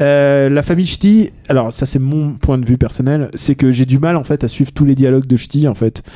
euh, 0.00 0.48
la 0.48 0.62
famille 0.62 0.86
Ch'ti, 0.86 1.30
alors 1.48 1.72
ça 1.72 1.84
c'est 1.84 1.98
mon 1.98 2.32
point 2.32 2.56
de 2.58 2.64
vue 2.64 2.78
personnel, 2.78 3.28
c'est 3.34 3.54
que 3.54 3.70
j'ai 3.70 3.84
du 3.84 3.98
mal 3.98 4.16
en 4.16 4.24
fait 4.24 4.44
à 4.44 4.48
suivre 4.48 4.72
tous 4.72 4.84
les 4.86 4.94
dialogues 4.94 5.26
de 5.26 5.36
Ch'ti 5.36 5.68
en 5.68 5.74
fait. 5.74 6.02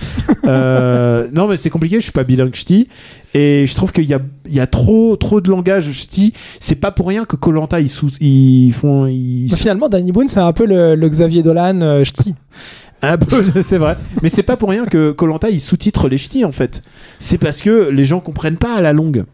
Euh, 0.46 1.28
non 1.32 1.46
mais 1.48 1.56
c'est 1.56 1.70
compliqué, 1.70 1.96
je 1.96 2.02
suis 2.02 2.12
pas 2.12 2.22
bilingue 2.24 2.54
Ch'ti 2.54 2.88
et 3.32 3.64
je 3.66 3.74
trouve 3.74 3.92
qu'il 3.92 4.04
y 4.04 4.12
a, 4.12 4.20
il 4.46 4.54
y 4.54 4.60
a 4.60 4.66
trop 4.66 5.16
trop 5.16 5.40
de 5.40 5.48
langage 5.48 5.90
Ch'ti. 5.92 6.34
C'est 6.60 6.74
pas 6.74 6.90
pour 6.90 7.08
rien 7.08 7.24
que 7.24 7.36
Colanta 7.36 7.80
ils, 7.80 7.88
sous- 7.88 8.10
ils 8.20 8.72
font 8.72 9.06
ils 9.06 9.48
Mais 9.50 9.56
finalement, 9.56 9.88
Danny 9.88 10.12
Boone, 10.12 10.28
c'est 10.28 10.40
un 10.40 10.52
peu 10.52 10.66
le, 10.66 10.94
le 10.96 11.08
Xavier 11.08 11.42
Dolan 11.42 11.80
euh, 11.80 12.04
ch'ti. 12.04 12.34
Un 13.02 13.18
peu, 13.18 13.42
c'est 13.62 13.78
vrai. 13.78 13.96
Mais 14.22 14.28
c'est 14.30 14.42
pas 14.42 14.56
pour 14.56 14.68
rien 14.70 14.84
que 14.86 15.12
Colanta 15.12 15.48
il 15.50 15.60
sous-titre 15.60 16.08
les 16.08 16.18
ch'tis 16.18 16.44
en 16.44 16.52
fait. 16.52 16.82
C'est 17.18 17.38
parce 17.38 17.60
que 17.62 17.88
les 17.90 18.04
gens 18.04 18.20
comprennent 18.20 18.56
pas 18.56 18.74
à 18.76 18.80
la 18.82 18.92
longue. 18.92 19.24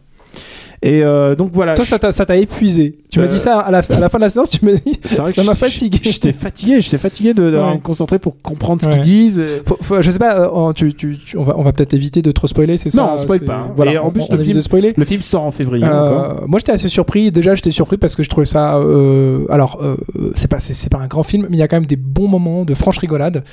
Et 0.81 1.03
euh, 1.03 1.35
donc 1.35 1.51
voilà. 1.53 1.75
Toi, 1.75 1.85
ça 1.85 1.99
t'a- 1.99 2.11
ça 2.11 2.25
t'a 2.25 2.37
épuisé. 2.37 2.97
Tu 3.11 3.19
m'as 3.19 3.27
dit 3.27 3.37
ça 3.37 3.59
à 3.59 3.71
la, 3.71 3.79
à 3.79 3.99
la 3.99 4.07
fin 4.09 4.17
de 4.19 4.23
la 4.23 4.29
séance, 4.29 4.49
tu 4.49 4.63
m'as 4.63 4.71
dit 4.73 4.97
ça 5.03 5.25
m'a 5.43 5.53
fatigué. 5.53 5.99
J'étais 6.01 6.31
fatigué, 6.31 6.79
j'étais 6.79 6.97
fatigué 6.97 7.33
de, 7.33 7.51
de 7.51 7.57
Ouais. 7.57 7.73
me 7.75 7.79
concentrer 7.79 8.19
pour 8.19 8.41
comprendre 8.41 8.81
ce 8.81 8.87
Ouais. 8.87 8.93
qu'ils 8.93 9.01
disent. 9.01 9.43
Faut- 9.65 9.77
faut- 9.81 10.01
je 10.01 10.09
sais 10.11 10.17
pas, 10.19 10.39
euh, 10.39 10.71
tu, 10.71 10.93
tu- 10.93 11.17
tu- 11.17 11.37
on 11.37 11.43
va, 11.43 11.55
on 11.57 11.61
va 11.63 11.73
peut-être 11.73 11.93
éviter 11.93 12.21
de 12.21 12.31
trop 12.31 12.47
spoiler, 12.47 12.77
c'est 12.77 12.89
ça 12.89 13.01
Non, 13.01 13.09
on 13.15 13.17
spoil 13.17 13.41
pas, 13.41 13.55
hein. 13.55 13.71
Voilà, 13.75 13.91
Et 13.93 13.97
en 13.97 14.07
on- 14.07 14.11
plus, 14.11 14.23
on 14.29 14.35
le 14.37 14.43
film- 14.43 14.55
de 14.55 14.61
spoiler. 14.61 14.93
Le 14.95 15.03
film 15.05 15.21
sort 15.21 15.43
en 15.43 15.51
février 15.51 15.83
Euh, 15.85 15.89
encore. 16.07 16.47
moi 16.47 16.57
j'étais 16.59 16.71
assez 16.71 16.87
surpris 16.87 17.31
déjà 17.31 17.53
j'étais 17.53 17.69
surpris 17.71 17.97
parce 17.97 18.15
que 18.15 18.23
je 18.23 18.29
trouvais 18.29 18.45
ça 18.45 18.75
euh, 18.77 19.45
alors 19.49 19.79
euh, 19.83 19.95
c'est 20.35 20.49
pas 20.49 20.59
c'est, 20.59 20.89
pas 20.89 20.99
un 20.99 21.07
grand 21.07 21.23
film 21.23 21.47
mais 21.49 21.57
il 21.57 21.59
y 21.59 21.63
a 21.63 21.67
quand 21.67 21.75
même 21.75 21.85
des 21.85 21.95
bons 21.97 22.27
moments 22.29 22.63
de 22.63 22.73
franche 22.73 22.97
rigolade 22.97 23.43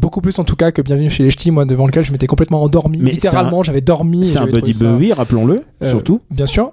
beaucoup 0.00 0.20
plus 0.20 0.38
en 0.38 0.44
tout 0.44 0.56
cas 0.56 0.72
que 0.72 0.82
Bienvenue 0.82 1.10
chez 1.10 1.22
les 1.22 1.30
Ch'tis 1.30 1.50
moi 1.50 1.64
devant 1.64 1.86
lequel 1.86 2.02
je 2.04 2.12
m'étais 2.12 2.26
complètement 2.26 2.62
endormi 2.62 2.98
Mais 3.00 3.10
littéralement 3.12 3.62
j'avais 3.62 3.80
dormi 3.82 4.24
C'est 4.24 4.38
un 4.38 4.46
buddy 4.46 4.76
movie, 4.82 5.12
rappelons-le, 5.12 5.62
surtout. 5.82 6.20
Bien 6.30 6.46
sûr. 6.46 6.72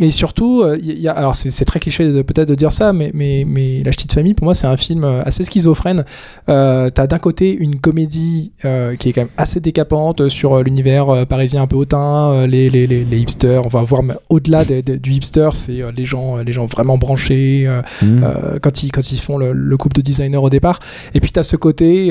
Et 0.00 0.10
surtout, 0.10 0.64
il 0.82 1.01
y 1.02 1.08
a, 1.08 1.12
alors 1.12 1.34
c'est 1.34 1.64
très 1.64 1.80
cliché 1.80 2.10
peut-être 2.22 2.48
de 2.48 2.54
dire 2.54 2.72
ça, 2.72 2.92
mais, 2.92 3.10
mais, 3.14 3.44
mais 3.46 3.82
La 3.84 3.90
Petite 3.90 4.12
Famille, 4.12 4.34
pour 4.34 4.44
moi, 4.44 4.54
c'est 4.54 4.66
un 4.66 4.76
film 4.76 5.04
euh, 5.04 5.22
assez 5.24 5.44
schizophrène. 5.44 6.04
Euh, 6.48 6.88
T'as 6.90 7.06
d'un 7.06 7.18
côté 7.18 7.52
une 7.54 7.78
comédie 7.80 8.52
euh, 8.64 8.96
qui 8.96 9.08
est 9.08 9.12
quand 9.12 9.22
même 9.22 9.30
assez 9.36 9.60
décapante 9.60 10.28
sur 10.28 10.54
euh, 10.54 10.62
l'univers 10.62 11.08
euh, 11.10 11.24
parisien 11.24 11.62
un 11.62 11.66
peu 11.66 11.76
hautain, 11.76 12.46
les, 12.46 12.70
les, 12.70 12.86
les, 12.86 13.04
les 13.04 13.18
hipsters, 13.18 13.64
on 13.64 13.68
va 13.68 13.82
voir 13.82 14.02
mais 14.02 14.14
au-delà 14.28 14.64
du 14.64 15.10
hipster, 15.12 15.50
c'est 15.54 15.80
les, 15.96 16.04
gens, 16.04 16.36
les 16.38 16.52
gens 16.52 16.66
vraiment 16.66 16.98
branchés, 16.98 17.68
Mmh. 18.02 18.24
quand, 18.62 18.82
ils, 18.82 18.90
quand 18.92 19.12
ils 19.12 19.18
font 19.18 19.38
le, 19.38 19.52
le 19.52 19.76
couple 19.76 19.96
de 19.96 20.02
designers 20.02 20.36
au 20.38 20.50
départ. 20.50 20.78
Et 21.14 21.20
puis 21.20 21.30
tu 21.32 21.38
as 21.38 21.42
ce 21.42 21.56
côté, 21.56 22.06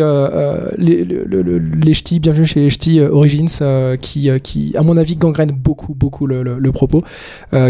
les, 0.77 1.03
le- 1.03 1.25
le- 1.25 1.41
le- 1.41 1.57
les 1.57 1.93
ch'tis, 1.93 2.19
bienvenue 2.19 2.45
chez 2.45 2.61
les 2.61 2.69
ch'tis 2.69 2.99
Origins, 3.01 3.47
qui, 4.01 4.29
qui, 4.43 4.73
à 4.77 4.81
mon 4.83 4.97
avis, 4.97 5.15
gangrène 5.15 5.51
beaucoup, 5.51 5.93
beaucoup 5.93 6.25
le, 6.27 6.43
le- 6.43 6.59
le 6.59 6.71
propos, 6.71 7.01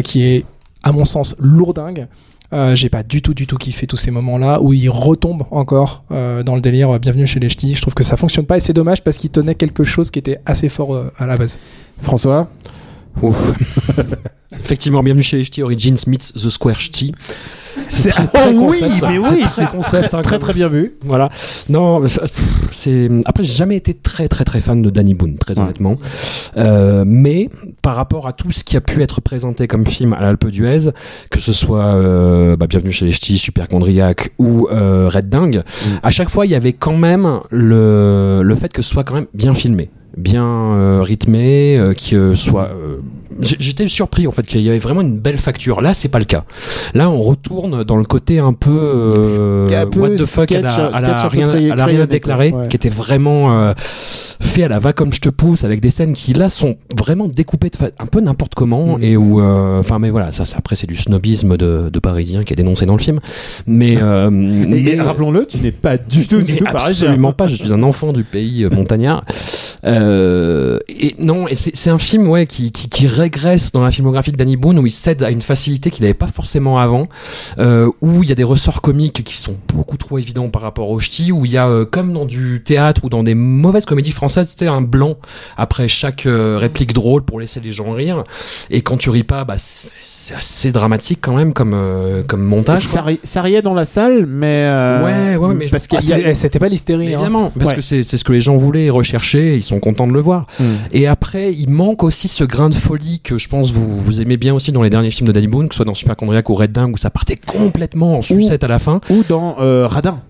qui 0.03 0.23
est, 0.23 0.45
à 0.83 0.91
mon 0.91 1.05
sens, 1.05 1.35
lourdingue. 1.39 2.07
Euh, 2.53 2.75
j'ai 2.75 2.89
pas 2.89 3.01
du 3.01 3.21
tout, 3.21 3.33
du 3.33 3.47
tout 3.47 3.55
kiffé 3.55 3.87
tous 3.87 3.95
ces 3.95 4.11
moments-là 4.11 4.61
où 4.61 4.73
il 4.73 4.89
retombe 4.89 5.43
encore 5.51 6.03
euh, 6.11 6.43
dans 6.43 6.55
le 6.55 6.61
délire 6.61 6.89
euh, 6.89 6.99
Bienvenue 6.99 7.25
chez 7.25 7.39
les 7.39 7.47
ch'tis. 7.47 7.73
Je 7.73 7.81
trouve 7.81 7.93
que 7.93 8.03
ça 8.03 8.17
fonctionne 8.17 8.45
pas 8.45 8.57
et 8.57 8.59
c'est 8.59 8.73
dommage 8.73 9.03
parce 9.03 9.17
qu'il 9.17 9.29
tenait 9.29 9.55
quelque 9.55 9.85
chose 9.85 10.11
qui 10.11 10.19
était 10.19 10.39
assez 10.45 10.67
fort 10.67 10.93
euh, 10.93 11.13
à 11.17 11.25
la 11.27 11.37
base. 11.37 11.59
François? 12.01 12.49
Ouf. 13.21 13.53
Effectivement, 14.63 15.01
bienvenue 15.03 15.23
chez 15.23 15.41
HT 15.41 15.61
Origins 15.63 15.95
meets 16.07 16.33
The 16.33 16.49
Square 16.49 16.79
Ch'ti. 16.79 17.13
C'est 17.87 18.09
très, 18.09 18.23
oh 18.23 18.27
très 18.33 18.53
oui, 18.53 18.55
concept. 18.59 18.91
mais 19.01 19.19
C'est 19.23 19.29
oui, 19.29 19.41
très 19.41 19.49
c'est 19.49 19.67
concept, 19.67 20.13
hein, 20.13 20.21
très 20.21 20.53
bien 20.53 20.67
vu. 20.69 20.93
Voilà. 21.03 21.29
Non, 21.69 22.03
c'est. 22.71 23.09
Après, 23.25 23.43
j'ai 23.43 23.53
jamais 23.53 23.75
été 23.77 23.93
très 23.93 24.27
très 24.27 24.43
très 24.43 24.59
fan 24.59 24.81
de 24.81 24.89
Danny 24.89 25.13
Boone, 25.13 25.35
très 25.37 25.57
Ouais. 25.57 25.63
honnêtement. 25.63 25.97
Euh, 26.57 27.03
mais 27.05 27.49
par 27.81 27.95
rapport 27.95 28.27
à 28.27 28.33
tout 28.33 28.51
ce 28.51 28.63
qui 28.63 28.75
a 28.77 28.81
pu 28.81 29.01
être 29.01 29.21
présenté 29.21 29.67
comme 29.67 29.85
film 29.85 30.13
à 30.13 30.21
l'Alpe 30.21 30.47
d'Huez, 30.47 30.91
que 31.29 31.39
ce 31.39 31.53
soit 31.53 31.95
euh, 31.95 32.55
bah, 32.57 32.67
Bienvenue 32.67 32.91
chez 32.91 33.05
les 33.05 33.11
Ch'tis, 33.13 33.37
Super 33.37 33.67
Chondriac 33.69 34.31
ou 34.37 34.67
euh, 34.69 35.09
Red 35.09 35.29
Dingue, 35.29 35.63
à 36.03 36.11
chaque 36.11 36.29
fois 36.29 36.45
il 36.45 36.51
y 36.51 36.55
avait 36.55 36.73
quand 36.73 36.97
même 36.97 37.39
le 37.51 38.41
le 38.43 38.55
fait 38.55 38.71
que 38.71 38.81
ce 38.81 38.89
soit 38.89 39.03
quand 39.03 39.15
même 39.15 39.27
bien 39.33 39.53
filmé 39.53 39.89
bien 40.17 40.45
euh, 40.45 41.01
rythmé, 41.03 41.77
euh, 41.77 41.93
qui 41.93 42.15
euh, 42.15 42.35
soit. 42.35 42.71
J'étais 43.39 43.87
surpris 43.87 44.27
en 44.27 44.31
fait 44.31 44.43
qu'il 44.45 44.61
y 44.61 44.69
avait 44.69 44.77
vraiment 44.77 45.01
une 45.01 45.17
belle 45.17 45.37
facture. 45.37 45.81
Là, 45.81 45.93
c'est 45.93 46.09
pas 46.09 46.19
le 46.19 46.25
cas. 46.25 46.43
Là, 46.93 47.09
on 47.09 47.19
retourne 47.21 47.83
dans 47.85 47.95
le 47.95 48.03
côté 48.03 48.39
un 48.39 48.53
peu, 48.53 48.69
euh, 48.77 49.83
Un 49.83 49.87
peu 49.87 49.99
what 50.01 50.09
the 50.11 50.25
fuck 50.25 50.51
à 50.51 50.61
la, 50.61 50.69
sketch- 50.69 50.93
à 50.93 50.99
la 51.01 51.27
rien, 51.27 51.49
à 51.71 51.75
la 51.75 51.85
rien 51.85 52.05
déclaré, 52.05 52.51
Ouais. 52.51 52.67
qui 52.67 52.75
était 52.75 52.89
vraiment 52.89 53.51
euh, 53.57 53.73
fait 53.77 54.63
à 54.63 54.67
la 54.67 54.79
va 54.79 54.91
comme 54.93 55.13
je 55.13 55.21
te 55.21 55.29
pousse, 55.29 55.63
avec 55.63 55.79
des 55.79 55.91
scènes 55.91 56.13
qui 56.13 56.33
là 56.33 56.49
sont 56.49 56.75
vraiment 56.95 57.27
découpées 57.27 57.69
de 57.69 57.77
un 57.97 58.05
peu 58.05 58.19
n'importe 58.19 58.53
comment 58.53 58.97
Mhm. 58.97 59.03
et 59.03 59.17
où, 59.17 59.39
euh, 59.41 59.79
enfin, 59.79 59.97
mais 59.97 60.09
voilà, 60.09 60.31
ça, 60.31 60.43
ça, 60.45 60.57
après 60.59 60.75
c'est 60.75 60.87
du 60.87 60.95
snobisme 60.97 61.55
de, 61.57 61.89
de 61.91 61.99
Parisien 61.99 62.43
qui 62.43 62.51
est 62.53 62.57
dénoncé 62.57 62.85
dans 62.85 62.95
le 62.97 63.01
film, 63.01 63.21
mais, 63.65 63.95
rappelons-le, 65.01 65.45
tu 65.47 65.57
n'es 65.59 65.71
pas 65.71 65.97
du 65.97 66.27
tout, 66.27 66.41
du 66.41 66.57
tout 66.57 66.65
pareil. 66.65 66.89
absolument 66.91 67.31
pas. 67.33 67.47
Je 67.47 67.55
suis 67.55 67.73
un 67.73 67.81
enfant 67.81 68.11
du 68.13 68.23
pays 68.23 68.67
montagnard. 68.71 69.23
Euh, 70.01 70.79
et 70.89 71.15
non, 71.19 71.47
et 71.47 71.55
c'est 71.55 71.89
un 71.89 71.97
film 71.97 72.27
ouais 72.27 72.45
qui, 72.47 72.71
qui, 72.71 72.89
qui 72.89 73.07
régresse 73.07 73.71
dans 73.71 73.81
la 73.83 73.91
filmographie 73.91 74.31
de 74.31 74.37
Danny 74.37 74.57
Boone 74.57 74.79
où 74.79 74.85
il 74.85 74.91
cède 74.91 75.21
à 75.23 75.29
une 75.31 75.41
facilité 75.41 75.91
qu'il 75.91 76.03
n'avait 76.03 76.13
pas 76.13 76.27
forcément 76.27 76.79
avant, 76.79 77.07
euh, 77.59 77.89
où 78.01 78.23
il 78.23 78.29
y 78.29 78.31
a 78.31 78.35
des 78.35 78.43
ressorts 78.43 78.81
comiques 78.81 79.23
qui 79.23 79.37
sont 79.37 79.55
beaucoup 79.73 79.97
trop 79.97 80.17
évidents 80.17 80.49
par 80.49 80.61
rapport 80.63 80.89
au 80.89 80.99
ch'ti, 80.99 81.31
où 81.31 81.45
il 81.45 81.51
y 81.51 81.57
a 81.57 81.67
euh, 81.67 81.85
comme 81.85 82.13
dans 82.13 82.25
du 82.25 82.61
théâtre 82.63 83.03
ou 83.05 83.09
dans 83.09 83.23
des 83.23 83.35
mauvaises 83.35 83.85
comédies 83.85 84.11
françaises, 84.11 84.49
c'était 84.49 84.67
un 84.67 84.81
blanc 84.81 85.15
après 85.57 85.87
chaque 85.87 86.23
réplique 86.27 86.93
drôle 86.93 87.23
pour 87.23 87.39
laisser 87.39 87.59
les 87.59 87.71
gens 87.71 87.91
rire. 87.91 88.23
Et 88.69 88.81
quand 88.81 88.97
tu 88.97 89.09
ris 89.09 89.23
pas, 89.23 89.43
bah 89.45 89.55
c'est 89.57 90.33
assez 90.35 90.71
dramatique 90.71 91.19
quand 91.21 91.35
même 91.35 91.53
comme 91.53 91.75
comme 92.27 92.43
montage. 92.43 92.79
Ça, 92.79 93.01
ri- 93.01 93.19
ça 93.23 93.41
riait 93.41 93.61
dans 93.61 93.73
la 93.73 93.85
salle, 93.85 94.25
mais. 94.25 94.55
Ouais, 94.57 95.35
ouais, 95.35 95.53
mais 95.53 95.67
je- 95.67 95.71
Parce 95.71 95.87
Ah, 95.91 95.99
c'est- 96.01 96.33
C'était 96.33 96.59
pas 96.59 96.67
l'hystérie. 96.69 97.07
Hein. 97.13 97.19
Évidemment, 97.19 97.51
parce 97.57 97.71
Ouais. 97.71 97.75
que 97.77 97.81
c'est 97.81 98.03
ce 98.03 98.23
que 98.23 98.31
les 98.33 98.41
gens 98.41 98.55
voulaient 98.55 98.89
et 99.33 99.55
ils 99.55 99.63
sont 99.63 99.79
contents 99.79 99.90
de 99.91 100.13
le 100.13 100.19
voir. 100.19 100.47
Hmm. 100.59 100.63
Et 100.91 101.07
après, 101.07 101.53
il 101.53 101.69
manque 101.69 102.03
aussi 102.03 102.27
ce 102.27 102.43
grain 102.43 102.69
de 102.69 102.75
folie 102.75 103.19
que 103.19 103.37
je 103.37 103.47
pense 103.47 103.71
vous, 103.71 103.99
vous 103.99 104.21
aimez 104.21 104.37
bien 104.37 104.53
aussi 104.53 104.71
dans 104.71 104.81
les 104.81 104.89
derniers 104.89 105.11
films 105.11 105.27
de 105.27 105.31
Danny 105.31 105.47
Boone, 105.47 105.67
que 105.67 105.75
ce 105.75 105.77
soit 105.77 105.85
dans 105.85 105.93
Super 105.93 106.15
Chondriac 106.19 106.49
ou 106.49 106.55
Red 106.55 106.71
Dingue, 106.71 106.93
où 106.93 106.97
ça 106.97 107.09
partait 107.09 107.35
complètement 107.35 108.17
en 108.17 108.21
sucette 108.21 108.63
à 108.63 108.67
la 108.67 108.79
fin, 108.79 109.01
Ou 109.09 109.23
dans 109.27 109.57
euh, 109.59 109.87
Radin. 109.87 110.21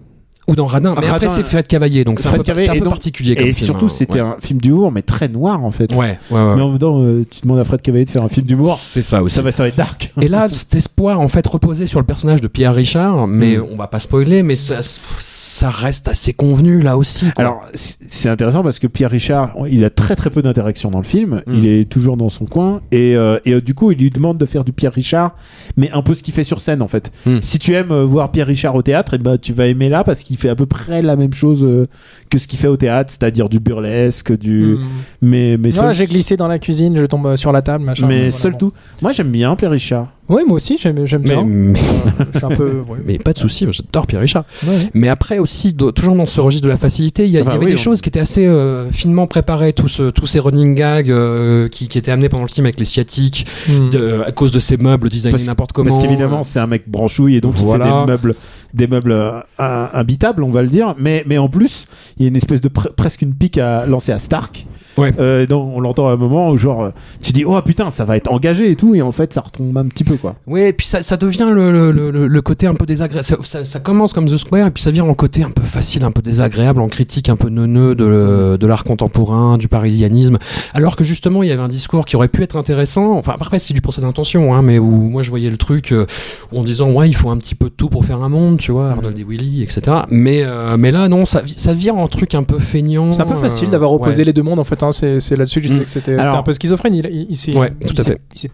Ou 0.48 0.56
dans 0.56 0.66
Radin. 0.66 0.92
Mais 0.96 1.02
Radin, 1.02 1.12
après, 1.14 1.28
c'est 1.30 1.44
Fred 1.44 1.68
Cavaillé, 1.68 2.04
donc 2.04 2.20
c'est 2.20 2.28
un 2.28 2.32
peu, 2.34 2.44
Cavaillé, 2.44 2.70
un 2.70 2.74
peu 2.74 2.80
donc- 2.80 2.90
particulier 2.90 3.36
comme 3.36 3.46
Et 3.48 3.54
film, 3.54 3.66
surtout, 3.66 3.86
hein. 3.86 3.90
c'était 3.90 4.22
ouais. 4.22 4.28
un 4.28 4.38
film 4.40 4.60
d'humour, 4.60 4.92
mais 4.92 5.02
très 5.02 5.28
noir 5.28 5.64
en 5.64 5.72
fait. 5.72 5.96
Ouais, 5.96 6.18
ouais, 6.32 6.38
ouais. 6.40 6.56
Mais 6.56 6.62
en 6.62 6.70
même 6.70 6.80
temps, 6.80 7.00
euh, 7.02 7.24
tu 7.30 7.42
demandes 7.42 7.60
à 7.60 7.64
Fred 7.64 7.82
Cavaillé 7.82 8.06
de 8.06 8.10
faire 8.10 8.24
un 8.24 8.30
film 8.30 8.46
d'humour, 8.48 8.76
C'est 8.80 9.02
ça 9.02 9.22
aussi. 9.24 9.36
ça 9.36 9.42
va, 9.42 9.52
ça 9.52 9.64
va 9.64 9.70
être 9.70 9.78
dark. 9.78 10.12
Et 10.20 10.28
là, 10.28 10.48
cet 10.50 10.76
espoir 10.76 11.20
en 11.20 11.28
fait 11.28 11.46
reposait 11.48 11.88
sur 11.88 12.00
le 12.00 12.06
personnage 12.06 12.42
de 12.42 12.48
Pierre 12.48 12.74
Richard, 12.74 13.28
mais 13.28 13.58
Mm. 13.58 13.66
on 13.72 13.76
va 13.76 13.88
pas 13.88 14.00
spoiler, 14.00 14.42
mais 14.44 14.56
ça, 14.56 14.78
ça 14.82 15.70
reste 15.70 16.08
assez 16.08 16.34
convenu 16.34 16.80
là 16.82 16.98
aussi. 16.98 17.32
quoi. 17.32 17.44
Alors, 17.44 17.66
c'est 17.74 18.30
intéressant 18.30 18.64
parce 18.64 18.80
que 18.80 18.88
Pierre 18.88 19.12
Richard, 19.12 19.54
il 19.70 19.84
a 19.86 19.90
très 19.90 20.16
très 20.16 20.30
peu 20.30 20.42
d'interaction 20.42 20.92
dans 20.92 20.98
le 21.00 21.04
film. 21.06 21.42
Mm. 21.48 21.54
Il 21.54 21.68
est 21.68 21.86
toujours 21.90 22.18
dans 22.18 22.30
son 22.30 22.46
coin. 22.46 22.82
Et, 22.92 23.16
euh, 23.16 23.40
et 23.46 23.54
euh, 23.54 23.62
du 23.62 23.74
coup, 23.76 23.92
il 23.92 23.98
lui 24.00 24.10
demande 24.10 24.38
de 24.38 24.46
faire 24.46 24.64
du 24.64 24.72
Pierre 24.74 24.94
Richard, 24.94 25.36
mais 25.78 25.92
un 25.92 26.02
peu 26.02 26.14
ce 26.14 26.24
qu'il 26.24 26.34
fait 26.34 26.44
sur 26.44 26.62
scène 26.62 26.82
en 26.82 26.88
fait. 26.88 27.12
Mm. 27.26 27.38
Si 27.42 27.60
tu 27.60 27.74
aimes 27.74 27.92
euh, 27.92 28.04
voir 28.06 28.32
Pierre 28.32 28.48
Richard 28.48 28.76
au 28.76 28.82
théâtre, 28.82 29.14
et 29.14 29.18
ben, 29.18 29.38
tu 29.38 29.54
vas 29.54 29.68
aimer 29.68 29.90
là 29.90 30.04
parce 30.04 30.24
qu'il 30.24 30.31
fait 30.38 30.50
à 30.50 30.56
peu 30.56 30.66
près 30.66 31.02
la 31.02 31.16
même 31.16 31.34
chose 31.34 31.64
euh, 31.66 31.88
que 32.30 32.38
ce 32.38 32.48
qu'il 32.48 32.60
fait 32.60 32.68
au 32.68 32.78
théâtre, 32.78 33.12
c'est-à-dire 33.12 33.50
du 33.50 33.60
burlesque, 33.60 34.38
du. 34.38 34.76
Hmm. 34.76 34.86
Mais, 35.22 35.58
mais 35.58 35.72
seul, 35.72 35.94
j'ai 35.94 36.06
glissé 36.06 36.38
dans 36.38 36.48
la 36.48 36.60
cuisine, 36.60 36.98
je 36.98 37.06
tombe 37.06 37.26
euh, 37.28 37.36
sur 37.36 37.52
la 37.52 37.62
table, 37.62 37.84
machin. 37.86 38.08
mais 38.08 38.16
voilà, 38.18 38.32
seul 38.32 38.52
bon. 38.54 38.58
tout. 38.58 38.74
Moi, 39.02 39.12
j'aime 39.12 39.32
bien 39.32 39.56
Pierre 39.56 39.72
Richard. 39.72 40.08
Oui, 40.30 40.44
moi 40.48 40.56
aussi, 40.56 40.78
j'aime 40.80 40.94
bien. 41.22 41.44
mais, 41.46 41.78
Euh, 41.80 42.24
je 42.32 42.38
suis 42.38 42.46
un 42.46 42.50
peu. 42.56 42.84
ouais. 42.88 43.00
mais 43.06 43.18
pas 43.18 43.34
de 43.34 43.38
souci, 43.38 43.68
j'adore 43.70 44.08
Pierre 44.08 44.22
Richard. 44.22 44.46
Ouais, 44.64 44.70
ouais. 44.70 44.76
Mais 44.94 45.10
après 45.10 45.40
aussi, 45.40 45.76
toujours 45.76 46.16
dans 46.16 46.26
ce 46.26 46.40
registre 46.40 46.64
de 46.66 46.70
la 46.70 46.78
facilité, 46.78 47.26
il 47.26 47.32
y, 47.32 47.36
a- 47.36 47.40
il 47.42 47.44
y 47.44 47.48
Enfin, 47.48 47.56
avait 47.58 47.66
oui, 47.66 47.72
des 47.74 47.78
on- 47.78 47.84
choses 47.84 48.00
qui 48.00 48.08
étaient 48.08 48.22
assez 48.22 48.46
euh, 48.48 48.90
finement 48.92 49.28
préparées, 49.28 49.74
tous, 49.74 49.90
ce- 49.90 50.10
tous 50.10 50.28
ces 50.28 50.40
running 50.40 50.74
gags 50.74 51.12
euh, 51.12 51.68
qui, 51.68 51.90
qui 51.90 51.98
étaient 51.98 52.12
amenés 52.12 52.30
pendant 52.30 52.44
le 52.44 52.50
film 52.50 52.66
avec 52.66 52.80
les 52.80 52.86
sciatiques, 52.86 53.46
Hmm. 53.68 53.90
de- 53.90 54.22
à 54.26 54.32
cause 54.32 54.52
de 54.54 54.60
ces 54.60 54.78
meubles 54.78 55.10
designés 55.10 55.36
n'importe 55.46 55.74
comment. 55.74 55.90
Parce 55.90 56.02
qu'évidemment, 56.02 56.44
c'est 56.44 56.60
un 56.60 56.68
mec 56.68 56.84
branchouille 56.88 57.36
et 57.36 57.42
donc 57.42 57.56
il 57.58 57.66
Voilà. 57.66 57.86
fait 57.86 57.92
des 57.92 58.12
meubles, 58.12 58.36
des 58.74 58.88
meubles 58.88 59.12
euh, 59.12 59.40
un- 59.60 59.90
habitables, 59.94 60.44
on 60.44 60.52
va 60.52 60.62
le 60.62 60.68
dire. 60.68 60.96
Mais, 60.98 61.24
en 61.38 61.50
plus, 61.50 61.88
il 62.18 62.24
y 62.24 62.26
a 62.26 62.30
une 62.30 62.36
espèce 62.36 62.62
de 62.62 62.70
pre- 62.70 62.94
presque 62.94 63.22
une 63.22 63.34
pique 63.34 63.58
à 63.58 63.86
lancer 63.86 64.12
à 64.12 64.20
Stark. 64.20 64.66
Ouais. 64.98 65.14
Euh, 65.20 65.46
donc 65.46 65.72
on 65.76 65.80
l'entend 65.80 66.08
à 66.10 66.14
un 66.14 66.18
moment 66.18 66.50
où 66.50 66.58
genre, 66.58 66.84
euh, 66.84 66.90
tu 67.22 67.32
dis, 67.32 67.46
oh 67.46 67.60
putain, 67.62 67.90
ça 67.90 68.06
va 68.06 68.18
être 68.18 68.32
engagé 68.32 68.72
et 68.72 68.76
tout, 68.76 68.94
et 68.96 69.02
en 69.02 69.12
fait, 69.12 69.34
ça 69.34 69.42
retombe 69.42 69.78
un 69.78 69.86
petit 69.86 70.04
peu 70.04 70.16
quoi. 70.18 70.36
Oui, 70.48 70.62
et 70.62 70.74
puis 70.74 70.86
ça, 70.88 71.02
ça 71.02 71.18
devient 71.18 71.48
le, 71.52 71.72
le, 71.92 72.12
le, 72.12 72.28
le 72.28 72.42
côté 72.42 72.68
un 72.68 72.74
peu 72.74 72.86
désagréable. 72.86 73.24
Ça, 73.24 73.38
ça, 73.44 73.66
ça 73.66 73.80
commence 73.80 74.14
comme 74.14 74.26
The 74.26 74.38
Square, 74.38 74.68
et 74.68 74.72
puis 74.72 74.84
ça 74.84 74.92
vient 74.92 75.06
en 75.06 75.14
côté 75.14 75.44
un 75.44 75.50
peu 75.50 75.62
facile, 75.64 76.04
un 76.04 76.12
peu 76.12 76.22
désagréable, 76.22 76.82
en 76.82 76.88
critique 76.88 77.30
un 77.30 77.36
peu 77.36 77.50
neuneux 77.50 77.96
de, 77.96 78.58
de 78.60 78.68
l'art 78.68 78.84
contemporain, 78.84 79.58
du 79.58 79.68
parisianisme. 79.68 80.38
Alors 80.74 80.96
que 80.96 81.04
justement, 81.04 81.44
il 81.44 81.50
y 81.50 81.52
avait 81.52 81.62
un 81.62 81.68
discours 81.70 82.06
qui 82.06 82.16
aurait 82.16 82.28
pu 82.28 82.44
être 82.44 82.58
intéressant. 82.58 83.14
Enfin, 83.18 83.34
après, 83.40 83.60
c'est 83.60 83.74
du 83.74 83.82
procès 83.82 84.02
d'intention, 84.02 84.54
hein, 84.54 84.62
mais 84.62 84.80
où 84.80 84.90
moi 84.92 85.22
je 85.22 85.30
voyais 85.30 85.50
le 85.50 85.58
truc 85.58 85.92
euh, 85.92 86.06
où 86.52 86.60
en 86.60 86.64
disant, 86.64 86.92
ouais, 86.92 87.08
il 87.10 87.16
faut 87.16 87.30
un 87.30 87.38
petit 87.38 87.56
peu 87.56 87.66
de 87.70 87.74
tout 87.76 87.90
pour 87.90 88.06
faire 88.06 88.22
un 88.22 88.30
monde, 88.30 88.58
tu 88.58 88.72
vois, 88.72 88.90
Arnold 88.92 89.18
et 89.18 89.24
Willy, 89.24 89.64
etc. 89.64 89.82
Mais, 90.10 90.44
euh, 90.44 90.76
mais 90.78 90.92
là, 90.92 91.08
non, 91.08 91.26
ça, 91.26 91.42
ça 91.46 91.74
vire 91.74 91.96
en 91.98 92.08
truc 92.08 92.36
un 92.36 92.44
peu 92.44 92.60
feignant. 92.60 93.12
C'est 93.12 93.22
un 93.22 93.26
peu 93.26 93.36
facile 93.36 93.70
euh, 93.70 93.72
d'avoir 93.72 93.94
opposé 93.94 94.20
ouais. 94.20 94.26
les 94.26 94.34
deux 94.34 94.44
mondes 94.44 94.60
en 94.60 94.64
fait. 94.64 94.84
hein. 94.84 94.91
C'est 94.92 95.20
c'est 95.20 95.36
là-dessus 95.36 95.62
que 95.62 95.68
je 95.68 95.70
Mm. 95.70 95.74
disais 95.74 95.86
que 95.86 95.92
c'était 95.92 96.16
un 96.20 96.44
peu 96.44 96.52
schizophrène. 96.54 96.94
Il, 96.96 97.06
il, 97.12 97.26
il 97.30 97.36
s'est 97.36 97.56
Ouais, 97.56 97.72
il 97.82 97.88
tout 97.88 98.02
à 98.02 98.04
fait. 98.04 98.22
s'est 98.34 98.52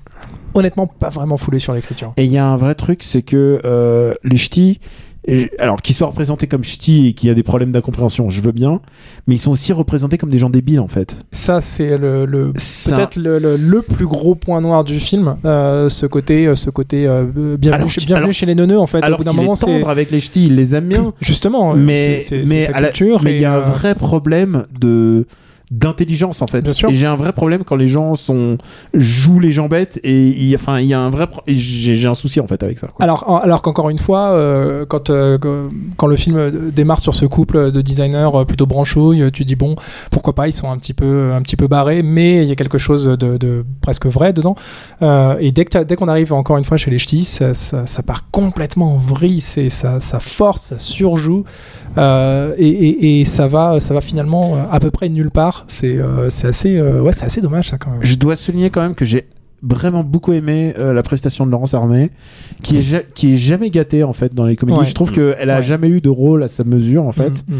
honnêtement 0.53 0.87
pas 0.87 1.09
vraiment 1.09 1.37
foulé 1.37 1.59
sur 1.59 1.73
l'écriture. 1.73 2.13
Et 2.17 2.25
il 2.25 2.31
y 2.31 2.37
a 2.37 2.45
un 2.45 2.57
vrai 2.57 2.75
truc, 2.75 3.03
c'est 3.03 3.21
que 3.21 3.59
euh, 3.65 4.13
les 4.23 4.37
ch'tis, 4.37 4.79
alors 5.59 5.81
qu'ils 5.81 5.93
soient 5.93 6.07
représentés 6.07 6.47
comme 6.47 6.63
ch'tis 6.63 7.07
et 7.07 7.13
qu'il 7.13 7.27
y 7.27 7.31
a 7.31 7.35
des 7.35 7.43
problèmes 7.43 7.71
d'incompréhension, 7.71 8.29
je 8.29 8.41
veux 8.41 8.53
bien, 8.53 8.79
mais 9.27 9.35
ils 9.35 9.39
sont 9.39 9.51
aussi 9.51 9.73
représentés 9.73 10.17
comme 10.17 10.29
des 10.29 10.39
gens 10.39 10.49
débiles 10.49 10.79
en 10.79 10.87
fait. 10.87 11.17
Ça, 11.31 11.59
c'est 11.59 11.97
le, 11.97 12.25
peut-être 12.25 13.17
le, 13.17 13.37
le- 13.37 13.57
le 13.57 13.81
plus 13.81 14.07
gros 14.07 14.35
point 14.35 14.61
noir 14.61 14.85
du 14.85 14.99
film. 15.01 15.35
euh, 15.43 15.89
ce 15.89 16.05
côté, 16.05 16.47
euh, 16.47 16.55
ce 16.55 16.69
côté 16.69 17.05
euh, 17.07 17.25
bienvenue, 17.57 17.73
Alors 17.73 17.89
chez, 17.89 17.99
qu'il- 17.99 18.07
bienvenue 18.07 18.23
alors- 18.27 18.33
chez 18.33 18.45
les 18.45 18.55
neuneux, 18.55 18.79
en 18.79 18.87
fait. 18.87 18.99
Au 18.99 19.03
Alors 19.03 19.17
bout 19.19 19.25
d'un 19.25 19.33
moment, 19.33 19.53
est 19.53 19.57
c'est. 19.57 19.83
avec 19.85 20.11
les 20.11 20.21
ch'tis, 20.21 20.47
il 20.47 20.55
les 20.55 20.75
aime 20.75 20.87
bien, 20.87 21.11
Justement, 21.19 21.73
euh, 21.73 21.75
mais 21.75 22.19
c'est- 22.21 22.47
mais 22.47 22.61
sa 22.61 22.71
à 22.77 22.79
la- 22.81 22.87
culture. 22.87 23.21
mais 23.21 23.35
il 23.35 23.41
y 23.41 23.45
a 23.45 23.53
un 23.53 23.57
euh, 23.57 23.61
vrai 23.61 23.95
problème 23.95 24.63
de 24.79 25.25
d'intelligence 25.69 26.41
en 26.41 26.47
fait 26.47 26.61
et 26.89 26.93
j'ai 26.93 27.07
un 27.07 27.15
vrai 27.15 27.33
problème 27.33 27.63
quand 27.65 27.75
les 27.75 27.87
gens 27.87 28.15
sont 28.15 28.57
jouent 28.93 29.39
les 29.41 29.51
gens 29.51 29.67
bêtes 29.67 29.99
et 30.03 30.27
il 30.27 30.55
enfin 30.55 30.79
il 30.79 30.87
y 30.87 30.93
a 30.93 30.99
un 30.99 31.09
vrai 31.09 31.27
pro- 31.27 31.41
j'ai 31.47 32.07
un 32.07 32.13
souci 32.15 32.39
en 32.39 32.47
fait 32.47 32.63
avec 32.63 32.79
ça 32.79 32.87
quoi. 32.87 33.03
Alors, 33.03 33.41
alors 33.43 33.61
qu'encore 33.61 33.89
une 33.89 33.97
fois, 33.97 34.29
euh, 34.29 34.85
quand, 34.85 35.09
euh, 35.09 35.37
quand- 35.37 35.69
quand 35.97 36.07
le 36.07 36.15
film 36.15 36.37
euh, 36.37 36.71
démarre 36.71 36.99
sur 37.01 37.13
ce 37.13 37.25
couple 37.25 37.71
de 37.71 37.81
designers 37.81 38.29
plutôt 38.47 38.65
branchouille, 38.65 39.29
tu 39.31 39.43
dis 39.43 39.55
bon, 39.55 39.75
pourquoi 40.11 40.33
pas, 40.33 40.47
ils 40.47 40.53
sont 40.53 40.69
un 40.71 40.77
petit 40.77 40.93
peu, 40.93 41.31
un 41.33 41.41
petit 41.41 41.55
peu 41.57 41.67
barrés, 41.67 42.01
mais 42.01 42.43
il 42.43 42.47
y 42.49 42.51
a 42.51 42.55
quelque 42.55 42.77
chose 42.77 43.05
de, 43.05 43.37
de 43.37 43.65
presque 43.81 44.05
vrai 44.05 44.31
dedans. 44.33 44.55
Euh, 45.01 45.35
et 45.39 45.51
dès 45.51 45.65
que 45.65 45.83
dès 45.83 45.95
qu'on 45.95 46.07
arrive 46.07 46.31
encore 46.33 46.57
une 46.57 46.63
fois 46.63 46.77
chez 46.77 46.91
les 46.91 46.97
ch'tis, 46.99 47.25
ça, 47.25 47.53
ça- 47.53 47.85
ça 47.85 48.03
part 48.03 48.29
complètement 48.31 48.93
en 48.95 48.97
vrille, 48.97 49.41
c'est 49.41 49.69
ça, 49.69 49.99
ça 49.99 50.19
force, 50.19 50.61
ça 50.61 50.77
surjoue, 50.77 51.43
et, 51.97 52.67
et- 52.67 53.19
et 53.21 53.25
ça 53.25 53.47
va, 53.47 53.79
ça 53.79 53.93
va 53.93 54.01
finalement 54.01 54.57
à 54.71 54.79
peu 54.79 54.91
près 54.91 55.09
nulle 55.09 55.31
part. 55.31 55.56
C'est 55.67 55.97
euh, 55.97 56.29
c'est 56.29 56.47
assez, 56.47 56.77
euh, 56.77 57.01
ouais, 57.01 57.13
c'est 57.13 57.25
assez 57.25 57.41
dommage 57.41 57.69
ça 57.69 57.77
quand 57.77 57.91
même. 57.91 57.99
Je 58.03 58.15
dois 58.15 58.35
souligner 58.35 58.69
quand 58.69 58.81
même 58.81 58.95
que 58.95 59.05
j'ai 59.05 59.25
vraiment 59.63 60.03
beaucoup 60.03 60.33
aimé 60.33 60.73
euh, 60.77 60.93
la 60.93 61.01
prestation 61.01 61.45
de 61.47 61.51
Laurence 61.51 61.73
Armé, 61.73 62.11
qui 62.61 62.77
est, 62.77 62.81
ja- 62.81 63.01
qui 63.01 63.33
est 63.33 63.37
jamais 63.37 63.71
gâtée 63.71 64.03
en 64.03 64.13
fait 64.13 64.35
dans 64.35 64.45
les 64.45 64.55
comédies. 64.55 64.79
Ouais. 64.79 64.85
Je 64.85 64.93
trouve 64.93 65.11
qu'elle 65.11 65.49
a 65.49 65.57
Ouais. 65.57 65.63
jamais 65.63 65.89
eu 65.89 65.99
de 65.99 66.09
rôle 66.09 66.43
à 66.43 66.47
sa 66.47 66.63
mesure 66.63 67.05
en 67.05 67.11
fait. 67.11 67.43
Mm, 67.47 67.53
mm. 67.55 67.59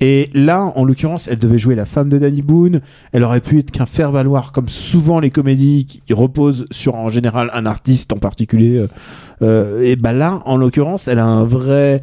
Et 0.00 0.30
là, 0.34 0.72
en 0.74 0.84
l'occurrence, 0.84 1.28
elle 1.28 1.38
devait 1.38 1.58
jouer 1.58 1.74
la 1.76 1.84
femme 1.84 2.08
de 2.08 2.18
Danny 2.18 2.42
Boone. 2.42 2.80
Elle 3.12 3.22
aurait 3.22 3.40
pu 3.40 3.58
être 3.60 3.70
qu'un 3.70 3.86
faire-valoir, 3.86 4.50
comme 4.52 4.68
souvent 4.68 5.20
les 5.20 5.30
comédies 5.30 5.84
qui 5.86 6.12
reposent 6.12 6.66
sur 6.70 6.96
en 6.96 7.08
général 7.10 7.50
un 7.54 7.64
artiste 7.66 8.12
en 8.12 8.16
particulier. 8.18 8.84
Euh, 9.42 9.82
et 9.82 9.96
bah 9.96 10.12
là, 10.12 10.40
en 10.46 10.56
l'occurrence, 10.56 11.08
elle 11.08 11.18
a 11.20 11.26
un 11.26 11.44
vrai. 11.44 12.02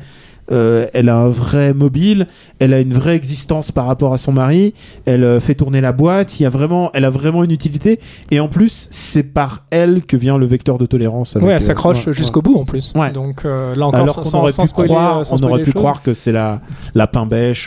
Euh, 0.51 0.87
elle 0.93 1.09
a 1.09 1.17
un 1.17 1.29
vrai 1.29 1.73
mobile, 1.73 2.27
elle 2.59 2.73
a 2.73 2.79
une 2.79 2.93
vraie 2.93 3.15
existence 3.15 3.71
par 3.71 3.85
rapport 3.85 4.13
à 4.13 4.17
son 4.17 4.31
mari, 4.33 4.73
elle 5.05 5.23
euh, 5.23 5.39
fait 5.39 5.55
tourner 5.55 5.81
la 5.81 5.91
boîte, 5.91 6.39
il 6.39 6.43
y 6.43 6.45
a 6.45 6.49
vraiment, 6.49 6.91
elle 6.93 7.05
a 7.05 7.09
vraiment 7.09 7.43
une 7.43 7.51
utilité, 7.51 7.99
et 8.31 8.39
en 8.39 8.47
plus, 8.47 8.87
c'est 8.91 9.23
par 9.23 9.63
elle 9.71 10.01
que 10.03 10.17
vient 10.17 10.37
le 10.37 10.45
vecteur 10.45 10.77
de 10.77 10.85
tolérance. 10.85 11.35
avec, 11.35 11.45
Ouais, 11.47 11.53
euh, 11.53 11.55
elle 11.55 11.61
s'accroche 11.61 12.07
ouais, 12.07 12.13
jusqu'au 12.13 12.41
bout 12.41 12.57
en 12.57 12.65
plus. 12.65 12.93
Ouais. 12.95 13.11
Donc 13.11 13.45
euh, 13.45 13.75
là 13.75 13.87
encore, 13.87 13.99
alors 14.01 14.13
sans, 14.15 14.23
sans- 14.25 14.39
aurait 14.41 14.51
sans 14.51 14.63
pu 14.63 14.69
spoiler, 14.69 14.89
croire, 14.89 15.19
euh, 15.19 15.23
sans 15.23 15.41
on 15.43 15.47
aurait 15.47 15.61
pu 15.63 15.71
choses. 15.71 15.81
croire 15.81 16.01
que 16.01 16.13
c'est 16.13 16.31
la 16.31 16.61
la 16.93 17.07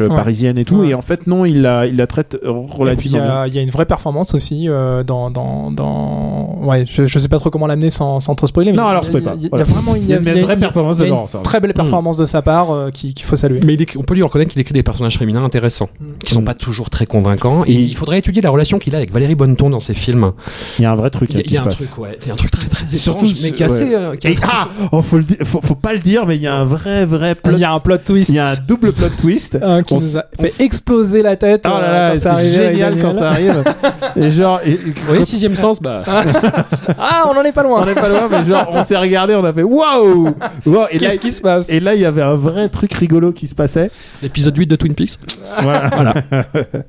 euh, 0.01 0.09
Ouais. 0.09 0.17
parisienne 0.17 0.59
et 0.59 0.65
tout, 0.65 0.85
et 0.85 0.95
en 0.95 1.03
fait 1.03 1.27
non, 1.27 1.45
il 1.45 1.63
la 1.63 1.87
il 1.87 1.97
la 1.97 2.07
traite 2.07 2.37
euh, 2.45 2.53
il 2.69 2.75
y, 2.75 2.79
relativement 2.79 3.19
bien. 3.25 3.47
il 3.47 3.55
y 3.55 3.59
a 3.59 3.63
une 3.63 3.71
vraie 3.71 3.87
performance 3.87 4.35
aussi 4.35 4.69
euh, 4.69 5.03
dans, 5.03 5.31
dans, 5.31 5.71
dans... 5.71 6.59
Ouais, 6.63 6.85
je, 6.89 7.05
je 7.05 7.19
sais 7.19 7.29
pas 7.29 7.39
trop 7.39 7.51
comment 7.51 7.67
l'amener 7.67 7.91
sans, 7.91 8.21
sans 8.21 8.35
trop 8.35 8.47
spoiler. 8.47 8.73
mais 8.73 8.77
Non, 8.79 8.87
alors 8.87 9.05
spoil 9.05 9.23
pas. 9.23 9.35
Il 9.37 9.43
y 9.43 9.47
a 9.47 9.65
vraiment 9.65 9.95
une 9.95 10.43
vraie 10.43 10.57
performance 10.57 10.99
de. 10.99 11.09
Très 11.43 11.61
belle 11.61 11.75
performance 11.75 12.17
de 12.17 12.25
sa 12.25 12.43
part 12.43 12.71
euh, 12.75 12.91
qui- 12.91 13.15
qu'il 13.15 13.25
faut 13.27 13.37
saluer. 13.37 13.61
Mais 13.65 13.75
il 13.75 13.87
on 13.97 14.03
peut 14.03 14.15
lui 14.15 14.23
reconnaître 14.23 14.51
qu'il 14.53 14.61
écrit 14.61 14.75
des 14.75 14.83
personnages 14.83 15.19
féminins 15.19 15.45
intéressants, 15.45 15.89
qui 16.25 16.33
sont 16.33 16.41
Mm. 16.43 16.45
pas 16.45 16.55
toujours 16.55 16.91
très 16.91 17.07
convaincants. 17.07 17.65
Et 17.67 17.73
il 17.73 17.95
faudrait 17.97 18.19
étudier 18.19 18.43
la 18.43 18.51
relation 18.51 18.79
qu'il 18.79 18.95
a 18.95 18.99
avec 18.99 19.13
Valérie 19.13 19.35
Bonneton 19.35 19.71
dans 19.71 19.81
ses 19.81 19.95
films. 19.95 20.33
Il 20.79 20.83
y 20.83 20.85
a 20.85 20.91
un 20.93 20.95
vrai 20.95 21.11
truc 21.11 21.31
Il 21.31 21.37
y 21.37 21.41
a, 21.41 21.43
qui 21.43 21.49
il 21.51 21.55
y 21.55 21.57
a 21.57 21.61
se 21.63 21.67
un 21.67 21.71
passe. 21.71 21.77
truc, 21.77 21.99
ouais, 21.99 22.17
c'est 22.19 22.31
un 22.31 22.37
truc 22.37 22.51
très 22.51 22.69
très 22.69 22.87
Surtout 22.87 23.25
étrange, 23.27 23.41
mais 23.43 23.53
qui 23.53 23.63
est 23.63 23.67
assez. 23.67 23.85
ouais. 23.85 23.95
euh, 23.95 24.15
qui 24.17 24.27
est- 24.29 24.39
ah, 24.43 24.69
oh, 24.93 25.03
faut, 25.03 25.19
le 25.19 25.25
dire- 25.25 25.37
faut, 25.45 25.61
faut 25.63 25.75
pas 25.75 25.93
le 25.93 25.99
dire, 26.01 26.27
mais 26.27 26.37
il 26.37 26.43
y 26.43 26.47
a 26.47 26.55
un 26.55 26.65
vrai 26.65 27.07
vrai 27.07 27.35
plot. 27.35 27.53
Il 27.53 27.59
y 27.59 27.65
a 27.65 27.73
un 27.73 27.81
plot 27.81 27.99
twist 27.99 28.29
il 28.31 28.37
y 28.37 28.39
a 28.39 28.49
un 28.51 28.55
double 28.57 28.93
plot 28.93 29.09
twist. 29.21 29.57
euh, 29.61 29.83
qui 29.83 29.95
On 29.95 29.99
nous 30.01 30.19
a 30.19 30.25
fait 30.41 30.63
exploser 30.65 31.23
la 31.23 31.37
tête 31.37 31.65
Oh 31.67 31.71
là 31.71 31.77
euh, 31.79 31.93
là, 32.09 32.11
quand 32.15 32.21
ça 32.21 32.37
c'est 32.39 32.53
génial 32.53 33.01
quand 33.01 33.13
ça 33.13 33.31
arrive. 33.31 33.63
et 34.17 34.31
genre, 34.31 34.61
et- 34.67 34.79
Oui, 35.11 35.25
sixième 35.25 35.57
sens, 35.57 35.81
bah. 35.81 36.03
Ah, 36.99 37.25
on 37.33 37.39
en 37.39 37.43
est 37.45 37.53
pas 37.53 37.63
loin. 37.63 37.83
on 37.85 37.89
est 37.89 37.95
pas 37.95 38.09
loin, 38.09 38.29
mais 38.31 38.45
genre, 38.47 38.69
on 38.73 38.83
s'est 38.85 38.97
regardé, 38.97 39.35
on 39.35 39.45
a 39.45 39.53
fait 39.53 39.63
waouh! 39.63 40.35
Et 40.91 40.99
Qu'est-ce 40.99 41.19
qui 41.21 41.31
se 41.31 41.41
passe? 41.41 41.69
Et 41.71 41.81
là, 41.81 41.95
il 41.95 42.01
y 42.01 42.05
avait 42.05 42.23
un 42.23 42.35
vrai 42.35 42.54
truc 42.69 42.93
rigolo 42.95 43.33
qui 43.33 43.47
se 43.49 43.55
passait. 43.55 43.91
L'épisode 44.23 44.57
8 44.57 44.67
de 44.67 44.77
Twin 44.77 44.95
Peaks. 44.95 45.19
Voilà. 45.61 46.15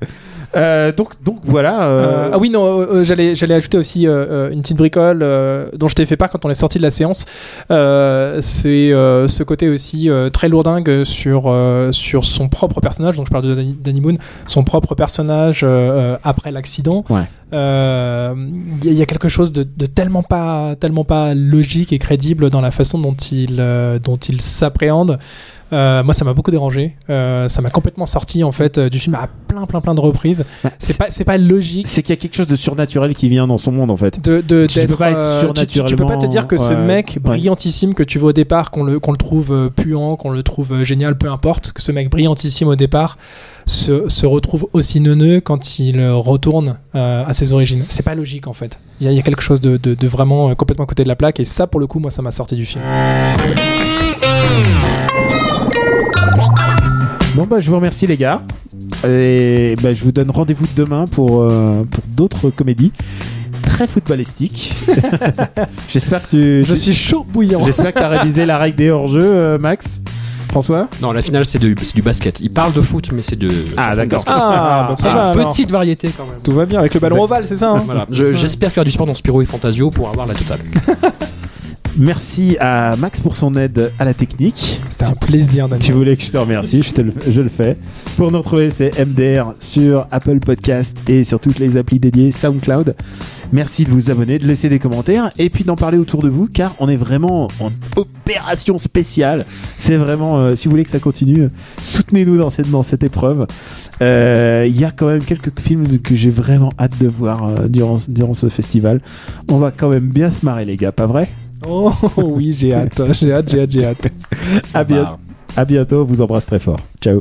Euh, 0.54 0.92
donc, 0.92 1.22
donc 1.22 1.40
voilà. 1.44 1.82
euh, 1.82 2.06
Euh, 2.06 2.30
ah 2.32 2.38
oui, 2.38 2.50
non, 2.50 3.02
j'allais, 3.02 3.34
j'allais 3.34 3.54
ajouter 3.54 3.76
aussi 3.78 4.04
une 4.06 4.62
petite 4.62 4.76
bricole 4.76 5.20
euh, 5.22 5.68
dont 5.74 5.88
je 5.88 5.94
t'ai 5.94 6.06
fait 6.06 6.16
part 6.16 6.30
quand 6.30 6.44
on 6.44 6.50
est 6.50 6.54
sorti 6.54 6.78
de 6.78 6.82
la 6.82 6.90
séance. 6.90 7.26
Euh, 7.70 8.38
c'est 8.40 8.92
euh, 8.92 9.26
ce 9.28 9.42
côté 9.42 9.68
aussi 9.68 10.08
euh, 10.08 10.30
très 10.30 10.48
lourdingue 10.48 11.02
sur, 11.04 11.44
euh, 11.46 11.92
sur 11.92 12.24
son 12.24 12.48
propre 12.48 12.80
personnage. 12.80 13.16
Donc 13.16 13.26
je 13.26 13.32
parle 13.32 13.44
de 13.44 13.54
Danny, 13.54 13.76
Danny 13.82 14.00
Boone, 14.00 14.18
son 14.46 14.64
propre 14.64 14.94
personnage 14.94 15.62
euh, 15.62 15.66
euh, 15.66 16.16
après 16.24 16.50
l'accident. 16.52 17.04
Ouais. 17.10 17.22
Euh, 17.52 18.34
Il 18.80 18.84
y, 18.84 18.88
a- 18.88 18.92
il 18.92 18.98
y 18.98 19.02
a 19.02 19.06
quelque 19.06 19.28
chose 19.28 19.52
de, 19.52 19.62
de 19.62 19.86
tellement, 19.86 20.22
pas, 20.22 20.74
tellement 20.76 21.04
pas 21.04 21.34
logique 21.34 21.92
et 21.92 21.98
crédible 21.98 22.50
dans 22.50 22.60
la 22.60 22.70
façon 22.70 22.98
dont 22.98 23.14
il, 23.14 23.56
euh, 23.60 23.98
dont 23.98 24.16
il 24.16 24.40
s'appréhende. 24.40 25.18
Euh, 25.72 26.04
moi, 26.04 26.14
ça 26.14 26.24
m'a 26.24 26.32
beaucoup 26.32 26.50
dérangé. 26.52 26.94
Euh, 27.10 27.48
ça 27.48 27.60
m'a 27.62 27.70
complètement 27.70 28.06
sorti 28.06 28.44
en 28.44 28.52
fait 28.52 28.78
euh, 28.78 28.88
du 28.88 29.00
film 29.00 29.16
à 29.16 29.28
plein, 29.48 29.66
plein, 29.66 29.80
plein 29.80 29.94
de 29.94 30.00
reprises. 30.00 30.44
bah, 30.62 30.70
C'est 30.78 30.96
pas, 30.96 31.06
c'est 31.08 31.24
pas 31.24 31.38
logique 31.38 31.86
c'est 31.88 32.02
qu'il 32.02 32.10
y 32.14 32.18
a 32.18 32.20
quelque 32.20 32.36
chose 32.36 32.46
de 32.46 32.54
surnaturel 32.56 33.14
qui 33.14 33.28
vient 33.28 33.46
dans 33.48 33.58
son 33.58 33.72
monde 33.72 33.90
en 33.90 33.96
fait. 33.96 34.22
de, 34.24 34.42
de 34.46 34.66
Tu 34.66 34.80
peux 34.80 34.86
d'être, 34.86 34.98
pas 34.98 35.10
être 35.10 35.18
euh, 35.20 35.52
tu- 35.52 35.96
peux 35.96 36.06
pas 36.06 36.16
te 36.18 36.26
dire 36.26 36.46
que 36.46 36.56
ce 36.56 36.72
mec 36.72 37.14
ouais. 37.16 37.22
brillantissime 37.22 37.94
que 37.94 38.02
tu 38.04 38.18
vois 38.20 38.30
au 38.30 38.32
départ 38.32 38.70
qu'on 38.70 38.84
le 38.84 39.00
qu'on 39.00 39.10
le 39.12 39.16
trouve 39.18 39.52
euh, 39.52 39.68
puant 39.68 40.14
qu'on 40.16 40.30
le 40.30 40.42
trouve 40.44 40.72
euh, 40.72 40.84
génial 40.84 41.16
peu 41.18 41.28
importe 41.30 41.72
que 41.72 41.82
ce 41.82 41.90
mec 41.90 42.10
brillantissime 42.10 42.68
au 42.68 42.76
départ 42.76 43.18
se, 43.66 44.08
se 44.08 44.24
retrouve 44.26 44.68
aussi 44.72 45.00
neuneux 45.00 45.40
quand 45.40 45.78
il 45.80 46.00
retourne 46.10 46.76
euh, 46.94 47.24
à 47.26 47.34
ses 47.34 47.52
origines 47.52 47.84
c'est 47.88 48.04
pas 48.04 48.14
logique 48.14 48.46
en 48.46 48.52
fait 48.52 48.78
il 49.00 49.06
y, 49.06 49.08
a- 49.08 49.12
il 49.12 49.16
y 49.16 49.18
a 49.18 49.22
quelque 49.22 49.42
chose 49.42 49.60
de, 49.60 49.76
de- 49.76 49.94
de 49.94 50.06
vraiment 50.08 50.50
euh, 50.50 50.54
complètement 50.54 50.84
à 50.84 50.86
côté 50.88 51.02
de 51.02 51.08
la 51.08 51.16
plaque 51.16 51.40
et 51.40 51.44
ça 51.44 51.66
pour 51.66 51.80
le 51.80 51.86
coup 51.88 51.98
moi 51.98 52.10
ça 52.12 52.22
m'a 52.22 52.30
sorti 52.30 52.54
du 52.54 52.64
film 52.64 52.82
Bon 57.34 57.44
bah 57.44 57.60
je 57.60 57.68
vous 57.70 57.76
remercie 57.76 58.06
les 58.06 58.16
gars. 58.16 58.40
Et 59.06 59.74
bah, 59.82 59.92
je 59.92 60.02
vous 60.02 60.12
donne 60.12 60.30
rendez-vous 60.30 60.66
demain 60.74 61.04
pour, 61.06 61.42
euh, 61.42 61.84
pour 61.84 62.02
d'autres 62.14 62.50
comédies 62.50 62.92
très 63.62 63.86
footballistiques. 63.86 64.72
J'espère 65.90 66.22
que 66.22 66.30
tu. 66.62 66.64
je 66.66 66.74
suis 66.74 66.94
chaud 66.94 67.26
bouillant 67.28 67.64
J'espère 67.66 67.92
que 67.92 67.98
tu 67.98 68.04
as 68.04 68.08
révisé 68.08 68.46
la 68.46 68.56
règle 68.58 68.76
des 68.76 68.90
hors-jeux, 68.90 69.58
Max. 69.58 70.00
François 70.50 70.88
Non, 71.02 71.12
la 71.12 71.22
finale, 71.22 71.44
c'est, 71.44 71.58
du 71.58 71.74
basket. 72.02 72.40
Il 72.40 72.50
parle 72.50 72.72
de 72.72 72.80
foot, 72.80 73.10
mais 73.12 73.22
c'est 73.22 73.36
de. 73.36 73.48
Ah, 73.76 73.94
d'accord. 73.96 74.18
basket. 74.18 74.34
ah 74.36 74.86
donc 74.88 74.98
ça 74.98 75.12
Ah, 75.12 75.32
va 75.34 75.44
petite 75.46 75.70
variété 75.70 76.10
quand 76.16 76.24
même. 76.24 76.40
tout 76.42 76.52
va 76.52 76.66
bien 76.66 76.78
avec 76.80 76.94
le 76.94 77.00
ballon 77.00 77.22
ovale 77.22 77.44
c'est 77.46 77.56
ça 77.56 77.70
hein 77.72 77.82
Voilà. 77.84 78.06
Je- 78.10 78.32
j'espère 78.32 78.70
qu'il 78.70 78.76
y 78.78 78.80
aura 78.80 78.84
du 78.84 78.90
sport 78.90 79.06
dans 79.06 79.14
Spiro 79.14 79.42
et 79.42 79.44
Fantasio 79.46 79.90
pour 79.90 80.08
avoir 80.08 80.26
la 80.26 80.34
totale. 80.34 80.60
Merci 81.98 82.58
à 82.60 82.94
Max 82.96 83.20
pour 83.20 83.34
son 83.34 83.54
aide 83.54 83.90
à 83.98 84.04
la 84.04 84.12
technique. 84.12 84.80
c'était 84.90 85.06
un 85.06 85.12
plaisir 85.14 85.66
Daniel 85.66 85.84
Tu 85.86 85.92
voulais 85.92 86.14
que 86.16 86.22
je 86.24 86.30
te 86.30 86.36
remercie, 86.36 86.82
je, 86.82 86.92
te 86.92 87.00
le, 87.00 87.12
je 87.30 87.40
le 87.40 87.48
fais. 87.48 87.76
Pour 88.18 88.30
nous 88.30 88.38
retrouver, 88.38 88.68
c'est 88.70 88.92
MDR 89.02 89.54
sur 89.60 90.06
Apple 90.10 90.38
Podcast 90.40 90.96
et 91.08 91.24
sur 91.24 91.40
toutes 91.40 91.58
les 91.58 91.78
applis 91.78 91.98
dédiées 91.98 92.32
SoundCloud. 92.32 92.94
Merci 93.52 93.84
de 93.84 93.90
vous 93.90 94.10
abonner, 94.10 94.38
de 94.38 94.46
laisser 94.46 94.68
des 94.68 94.78
commentaires 94.78 95.30
et 95.38 95.50
puis 95.50 95.62
d'en 95.64 95.76
parler 95.76 95.98
autour 95.98 96.20
de 96.22 96.28
vous 96.28 96.48
car 96.52 96.74
on 96.80 96.88
est 96.88 96.96
vraiment 96.96 97.48
en 97.60 97.70
opération 97.96 98.76
spéciale. 98.76 99.46
C'est 99.76 99.96
vraiment, 99.96 100.38
euh, 100.38 100.56
si 100.56 100.66
vous 100.66 100.72
voulez 100.72 100.84
que 100.84 100.90
ça 100.90 100.98
continue, 100.98 101.42
euh, 101.42 101.48
soutenez-nous 101.80 102.38
dans 102.38 102.50
cette, 102.50 102.70
dans 102.70 102.82
cette 102.82 103.04
épreuve. 103.04 103.46
Euh, 104.02 104.64
Il 104.68 104.78
y 104.78 104.84
a 104.84 104.90
quand 104.90 105.06
même 105.06 105.22
quelques 105.22 105.58
films 105.60 105.98
que 105.98 106.14
j'ai 106.16 106.30
vraiment 106.30 106.72
hâte 106.78 106.98
de 107.00 107.06
voir 107.08 107.44
euh, 107.44 107.68
durant, 107.68 107.96
durant 108.08 108.34
ce 108.34 108.48
festival. 108.48 109.00
On 109.50 109.58
va 109.58 109.70
quand 109.70 109.88
même 109.88 110.06
bien 110.06 110.30
se 110.30 110.44
marrer 110.44 110.64
les 110.64 110.76
gars, 110.76 110.92
pas 110.92 111.06
vrai? 111.06 111.28
Oh 111.66 111.92
oui 112.18 112.54
j'ai 112.58 112.74
hâte 112.74 113.00
j'ai 113.12 113.32
hâte 113.32 113.48
j'ai 113.50 113.60
hâte 113.62 113.70
j'ai 113.70 113.84
hâte 113.86 114.08
à, 114.74 114.84
bien- 114.84 115.16
à 115.56 115.64
bientôt, 115.64 116.04
vous 116.04 116.20
embrasse 116.20 116.46
très 116.46 116.58
fort. 116.58 116.80
Ciao. 117.00 117.20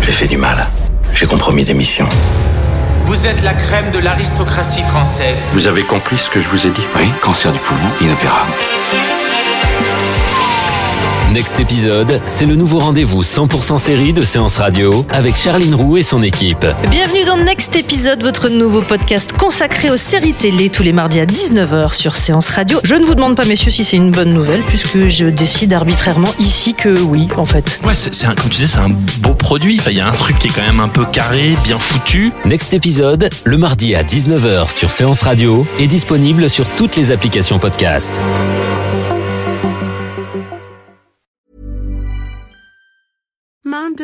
J'ai 0.00 0.12
fait 0.12 0.28
du 0.28 0.38
mal. 0.38 0.66
J'ai 1.14 1.26
compromis 1.26 1.64
des 1.64 1.74
missions. 1.74 2.06
Vous 3.12 3.26
êtes 3.26 3.42
la 3.42 3.52
crème 3.52 3.90
de 3.90 3.98
l'aristocratie 3.98 4.82
française. 4.84 5.44
Vous 5.52 5.66
avez 5.66 5.82
compris 5.82 6.16
ce 6.16 6.30
que 6.30 6.40
je 6.40 6.48
vous 6.48 6.66
ai 6.66 6.70
dit? 6.70 6.80
Oui, 6.96 7.12
cancer 7.20 7.52
du 7.52 7.58
poumon, 7.58 7.90
inopérable. 8.00 8.50
Next 11.32 11.58
épisode, 11.60 12.20
c'est 12.26 12.44
le 12.44 12.56
nouveau 12.56 12.78
rendez-vous 12.78 13.22
100% 13.22 13.78
série 13.78 14.12
de 14.12 14.20
Séance 14.20 14.58
Radio 14.58 15.06
avec 15.10 15.34
Charline 15.36 15.74
Roux 15.74 15.96
et 15.96 16.02
son 16.02 16.20
équipe. 16.20 16.66
Bienvenue 16.90 17.24
dans 17.24 17.38
Next 17.38 17.74
Épisode, 17.74 18.22
votre 18.22 18.50
nouveau 18.50 18.82
podcast 18.82 19.32
consacré 19.32 19.88
aux 19.90 19.96
séries 19.96 20.34
télé 20.34 20.68
tous 20.68 20.82
les 20.82 20.92
mardis 20.92 21.20
à 21.20 21.24
19h 21.24 21.94
sur 21.94 22.16
Séance 22.16 22.48
Radio. 22.50 22.78
Je 22.84 22.94
ne 22.96 23.04
vous 23.06 23.14
demande 23.14 23.34
pas, 23.34 23.44
messieurs, 23.46 23.70
si 23.70 23.82
c'est 23.82 23.96
une 23.96 24.10
bonne 24.10 24.34
nouvelle, 24.34 24.62
puisque 24.64 25.06
je 25.06 25.26
décide 25.26 25.72
arbitrairement 25.72 26.28
ici 26.38 26.74
que 26.74 27.00
oui, 27.00 27.28
en 27.36 27.46
fait. 27.46 27.80
Ouais, 27.84 27.94
c'est, 27.94 28.26
un- 28.26 28.34
comme 28.34 28.50
tu 28.50 28.56
disais, 28.60 28.66
c'est 28.74 28.80
un 28.80 28.90
beau 29.20 29.34
produit. 29.34 29.78
Enfin, 29.80 29.90
il 29.90 29.96
y 29.96 30.00
a 30.00 30.08
un 30.08 30.12
truc 30.12 30.38
qui 30.38 30.48
est 30.48 30.52
quand 30.54 30.60
même 30.66 30.80
un 30.80 30.88
peu 30.88 31.04
carré, 31.06 31.56
bien 31.64 31.78
foutu. 31.78 32.32
Next 32.44 32.74
épisode, 32.74 33.30
le 33.44 33.56
mardi 33.56 33.94
à 33.94 34.02
19h 34.02 34.70
sur 34.70 34.90
Séance 34.90 35.22
Radio, 35.22 35.66
est 35.78 35.86
disponible 35.86 36.50
sur 36.50 36.68
toutes 36.68 36.96
les 36.96 37.10
applications 37.10 37.58
podcast. 37.58 38.20